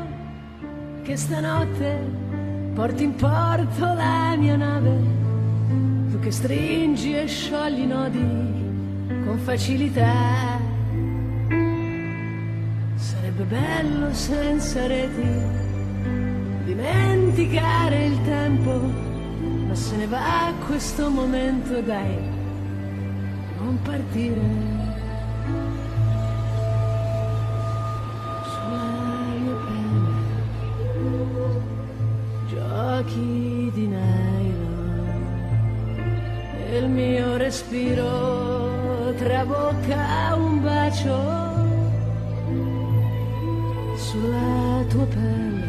che 1.04 1.16
stanotte 1.16 1.98
porti 2.74 3.04
in 3.04 3.14
porto 3.14 3.92
la 3.94 4.36
mia 4.36 4.56
nave 4.56 5.18
tu 6.18 6.24
che 6.24 6.30
stringi 6.30 7.16
e 7.16 7.26
sciogli 7.26 7.80
i 7.80 7.86
nodi 7.86 8.18
con 9.24 9.38
facilità. 9.38 10.60
Sarebbe 12.94 13.44
bello 13.44 14.12
senza 14.12 14.86
reti 14.86 15.56
dimenticare 16.64 18.06
il 18.06 18.22
tempo, 18.24 18.70
ma 19.66 19.74
se 19.74 19.96
ne 19.96 20.06
va 20.06 20.52
questo 20.66 21.08
momento, 21.10 21.80
dai, 21.80 22.16
non 23.58 23.78
partire. 23.82 24.76
Sulla 28.44 28.82
mia 29.40 29.56
giochi 32.48 33.70
di 33.72 33.86
neve 33.86 34.17
respiro 37.48 39.14
trabocca 39.16 40.34
un 40.36 40.60
bacio 40.62 41.18
sulla 43.96 44.84
tua 44.90 45.06
pelle. 45.06 45.66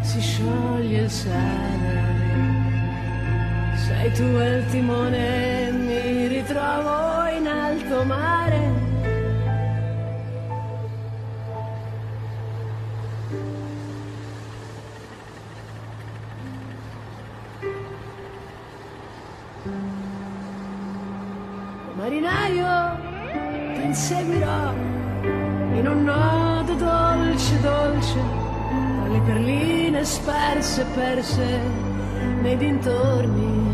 Si 0.00 0.20
scioglie 0.20 1.02
il 1.02 1.10
sale. 1.10 2.06
Sei 3.86 4.12
tu 4.14 4.24
il 4.24 4.64
timone 4.68 5.70
mi 5.70 6.26
ritrovo 6.26 7.07
ti 24.08 24.14
inseguirò 24.14 24.72
in 25.74 25.86
un 25.86 26.04
nodo 26.04 26.74
dolce, 26.74 27.60
dolce, 27.60 28.20
tra 29.00 29.08
le 29.12 29.20
perline 29.20 30.04
sparse 30.04 30.86
perse 30.94 31.60
nei 32.40 32.56
dintorni. 32.56 33.66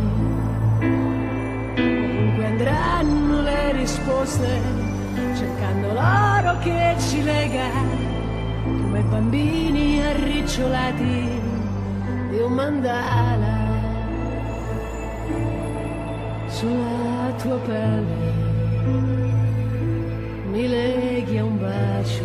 Ovunque 1.78 2.46
andranno 2.46 3.42
le 3.42 3.72
risposte, 3.72 4.60
cercando 5.36 5.92
l'oro 5.92 6.58
che 6.58 6.96
ci 6.98 7.22
lega, 7.22 7.70
come 8.64 9.02
bambini 9.02 10.04
arricciolati 10.04 11.40
di 12.30 12.38
un 12.38 12.52
mandala 12.52 13.62
sulla 16.48 17.32
tua 17.40 17.56
pelle 17.58 19.23
mi 20.54 20.68
leghi 20.68 21.36
a 21.38 21.44
un 21.44 21.58
bacio 21.58 22.22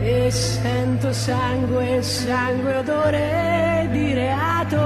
e 0.00 0.30
sento 0.30 1.12
sangue, 1.12 2.00
sangue, 2.02 2.76
odore 2.76 3.88
di 3.92 4.14
reato 4.14 4.80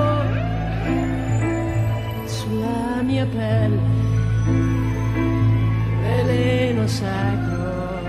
sulla 2.25 3.01
mia 3.03 3.25
pelle, 3.27 3.79
veleno 6.03 6.89
sacro 6.89 8.01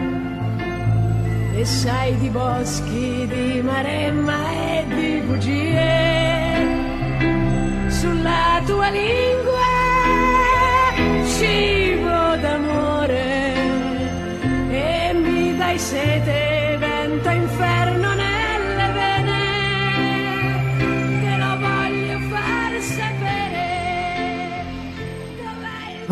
e 1.55 1.63
sai 1.63 2.17
di 2.17 2.29
boschi, 2.29 3.27
di 3.27 3.61
maremma 3.61 4.39
e 4.51 4.85
di 4.95 5.21
bugie 5.27 5.91
sulla 7.87 8.63
tua 8.65 8.89
lingua. 8.89 9.61
Cibo 11.37 11.72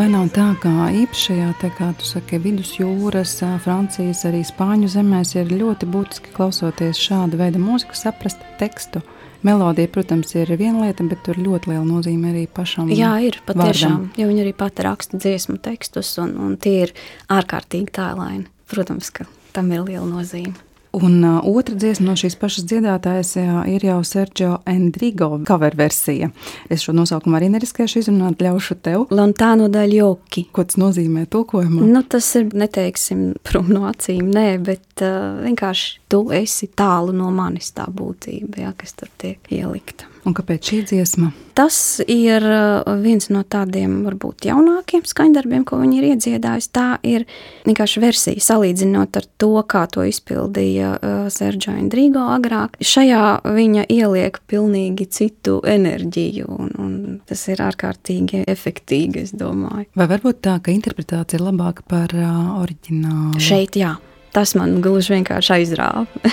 Vai 0.02 0.08
nav 0.10 0.32
tā, 0.34 0.48
ka 0.58 0.88
īpašajā, 0.98 1.48
te, 1.62 1.68
kā 1.78 1.92
tu 1.94 2.08
saki, 2.10 2.40
vidusjūras, 2.42 3.36
Francijas, 3.62 4.24
arī 4.26 4.40
Spāņu 4.42 4.88
zemēs 4.90 5.36
ir 5.36 5.52
ļoti 5.54 5.86
būtiski 5.94 6.32
klausoties 6.34 6.98
šāda 6.98 7.38
veida 7.38 7.62
mūziku, 7.62 7.94
saprast 7.94 8.42
tekstu. 8.58 9.04
Melodija, 9.46 9.92
protams, 9.94 10.34
ir 10.34 10.50
viena 10.58 10.88
lieta, 10.88 11.06
bet 11.06 11.22
tur 11.28 11.38
ļoti 11.38 11.70
liela 11.70 11.86
nozīme 11.86 12.32
arī 12.32 12.48
pašam. 12.50 12.90
Jā, 12.90 13.12
ir 13.22 13.38
patiešām, 13.46 14.10
jo 14.18 14.26
viņi 14.32 14.42
arī 14.48 14.56
pati 14.58 14.88
raksta 14.90 15.22
dziesmu 15.22 15.60
tekstus, 15.62 16.16
un, 16.26 16.34
un 16.48 16.58
tie 16.58 16.80
ir 16.88 16.98
ārkārtīgi 17.38 17.94
tēlaini. 18.02 18.50
Protams, 18.74 19.14
ka 19.14 19.30
tam 19.54 19.70
ir 19.70 19.86
liela 19.86 20.08
nozīme. 20.10 20.58
Un 20.92 21.24
uh, 21.24 21.40
otra 21.48 21.78
dziesma 21.80 22.10
no 22.10 22.18
šīs 22.20 22.36
pašas 22.36 22.66
dziedātājas 22.68 23.30
jā, 23.40 23.62
ir 23.72 23.86
jau 23.88 24.02
Sergio 24.04 24.58
Endrigo 24.68 25.30
cover 25.48 25.78
versija. 25.80 26.28
Es 26.68 26.84
šo 26.84 26.92
nosaukumu 26.98 27.40
arī 27.40 27.48
neriskēšu 27.54 28.02
izrunāt, 28.02 28.44
ļaušu 28.44 28.78
tev. 28.84 29.06
Lontano 29.16 29.70
daļoki. 29.72 30.50
Ko 30.52 30.68
tas 30.68 30.80
nozīmē 30.82 31.30
tulkojumā? 31.32 31.88
Nu, 31.88 32.04
tas 32.04 32.28
ir, 32.36 32.52
neteiksim, 32.52 33.30
prom 33.48 33.72
no 33.72 33.86
acīm, 33.88 34.34
nē, 34.36 34.48
bet 34.68 35.06
uh, 35.08 35.40
vienkārši 35.48 36.02
tu 36.12 36.26
esi 36.36 36.68
tālu 36.76 37.16
no 37.16 37.32
manis 37.32 37.72
tā 37.78 37.88
būtība, 37.88 38.66
jā, 38.66 38.76
kas 38.76 39.00
tur 39.00 39.16
tiek 39.22 39.48
ielikta. 39.48 40.11
Un 40.22 40.36
kāpēc 40.38 40.68
šī 40.70 40.80
dziesma? 40.86 41.32
Tas 41.58 41.76
ir 42.10 42.44
uh, 42.46 42.86
viens 43.02 43.26
no 43.34 43.42
tādiem, 43.42 44.04
varbūt, 44.06 44.46
jaunākiem 44.48 45.02
skaņdarbiem, 45.10 45.64
ko 45.68 45.80
viņi 45.82 45.98
ir 45.98 46.08
iedziedājuši. 46.12 46.70
Tā 46.78 46.86
ir 47.10 47.26
vienkārši 47.66 48.04
versija, 48.04 48.44
salīdzinot 48.46 49.18
ar 49.18 49.28
to, 49.42 49.50
kā 49.66 49.84
to 49.92 50.06
izpildīja 50.08 50.94
uh, 50.94 51.26
Sergio 51.34 51.74
Endrigo 51.74 52.28
agrāk. 52.36 52.78
Šajā 52.86 53.42
viņa 53.58 53.88
ieliek 53.90 54.38
pilnīgi 54.52 55.10
citu 55.10 55.58
enerģiju, 55.66 56.48
un, 56.54 56.72
un 56.78 56.94
tas 57.28 57.44
ir 57.50 57.66
ārkārtīgi 57.66 58.46
efektīgi, 58.52 59.26
es 59.26 59.36
domāju. 59.36 59.90
Vai 59.98 60.10
varbūt 60.12 60.44
tā, 60.46 60.60
ka 60.62 60.74
interpretācija 60.74 61.42
ir 61.42 61.48
labāka 61.50 61.86
par 61.90 62.14
uh, 62.14 62.62
oriģinālu? 62.62 63.42
Šeit, 63.42 63.80
jā, 63.82 63.98
tas 64.38 64.54
man 64.60 64.80
gluži 64.86 65.18
vienkārši 65.18 65.58
aizrāva. 65.58 66.06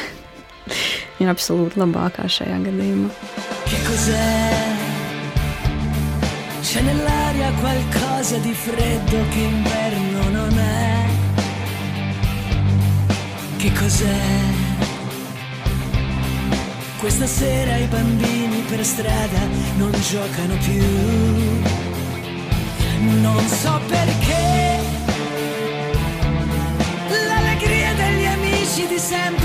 Ir 1.18 1.30
absolūti 1.32 1.80
labākā 1.80 2.28
šajā 2.30 2.60
gadījumā. 2.68 3.47
Che 3.68 3.82
cos'è? 3.82 4.76
C'è 6.62 6.80
nell'aria 6.80 7.52
qualcosa 7.52 8.36
di 8.38 8.52
freddo 8.52 9.18
che 9.30 9.38
inverno 9.38 10.28
non 10.30 10.58
è. 10.58 11.06
Che 13.56 13.72
cos'è? 13.72 14.66
Questa 16.98 17.26
sera 17.26 17.76
i 17.76 17.86
bambini 17.86 18.60
per 18.68 18.84
strada 18.84 19.40
non 19.76 19.92
giocano 19.92 20.56
più. 20.56 20.84
Non 23.20 23.48
so 23.48 23.80
perché. 23.86 24.80
L'allegria 27.08 27.94
degli 27.94 28.26
amici 28.26 28.86
di 28.88 28.98
sempre 28.98 29.37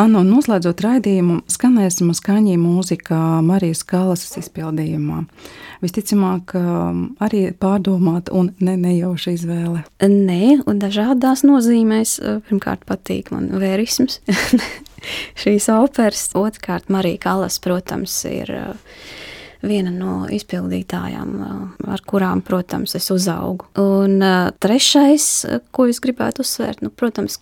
Anna, 0.00 0.22
un 0.22 0.30
noslēdzot 0.32 0.80
raidījumu, 0.80 1.34
skanēsim 1.50 2.08
skaņī 2.16 2.54
mūzikā 2.60 3.18
Marijas 3.44 3.82
Kalasas 3.84 4.38
izpildījumā. 4.40 5.18
Visticamāk, 5.82 6.54
um, 6.56 7.02
arī 7.20 7.42
pārdomāta 7.60 8.32
un 8.36 8.48
ne 8.64 8.78
nejauša 8.80 9.34
izvēle. 9.36 9.82
Nē, 10.00 10.62
un 10.64 10.80
dažādās 10.80 11.44
nozīmēs. 11.44 12.14
Pirmkārt, 12.48 12.86
patīk 12.88 13.28
man 13.34 13.50
vērisms, 13.60 14.22
šīs 15.42 15.68
operas. 15.74 16.30
Otrkārt, 16.38 16.88
Marija 16.88 17.20
Kalas, 17.26 17.60
protams, 17.60 18.16
ir 18.30 18.54
uh, 18.56 18.94
viena 19.62 19.92
no 19.92 20.26
izpildītājām, 20.30 21.34
ar 21.90 22.02
kurām, 22.08 22.42
protams, 22.44 22.94
es 22.98 23.10
uzaugu. 23.12 23.68
Un 23.80 24.22
trešais, 24.62 25.26
ko 25.74 25.86
es 25.90 26.00
gribētu 26.02 26.44
uzsvērt, 26.44 26.84
nu, 26.84 26.92
protams, 26.94 27.38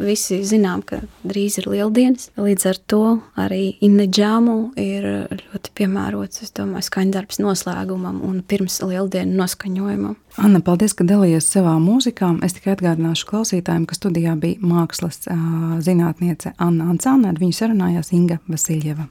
visi 0.00 0.40
zinām, 0.46 0.84
ka 0.86 1.02
drīz 1.26 1.60
ir 1.60 1.70
lieldienas. 1.72 2.30
Līdz 2.40 2.68
ar 2.70 2.80
to 2.90 3.02
arī 3.40 3.74
Inneģāmu 3.84 4.56
ir 4.80 5.06
ļoti 5.40 5.74
piemērots, 5.76 6.44
es 6.46 6.54
domāju, 6.56 6.88
skaņdarbs 6.88 7.40
noslēgumam 7.42 8.22
un 8.26 8.40
pirms 8.46 8.80
lieldienu 8.84 9.36
noskaņojumam. 9.40 10.16
Anna, 10.40 10.60
paldies, 10.64 10.94
ka 10.96 11.04
dalījies 11.04 11.48
savā 11.50 11.74
mūzikā. 11.82 12.32
Es 12.46 12.54
tikai 12.56 12.76
atgādināšu 12.76 13.26
klausītājiem, 13.32 13.86
ka 13.90 13.98
studijā 13.98 14.36
bija 14.40 14.62
mākslas 14.62 15.24
zinātniece 15.84 16.54
Anna 16.56 16.92
Ancāna, 16.94 17.34
ar 17.34 17.40
viņu 17.42 17.58
sarunājās 17.60 18.14
Inga 18.16 18.38
Vasiljeva. 18.48 19.10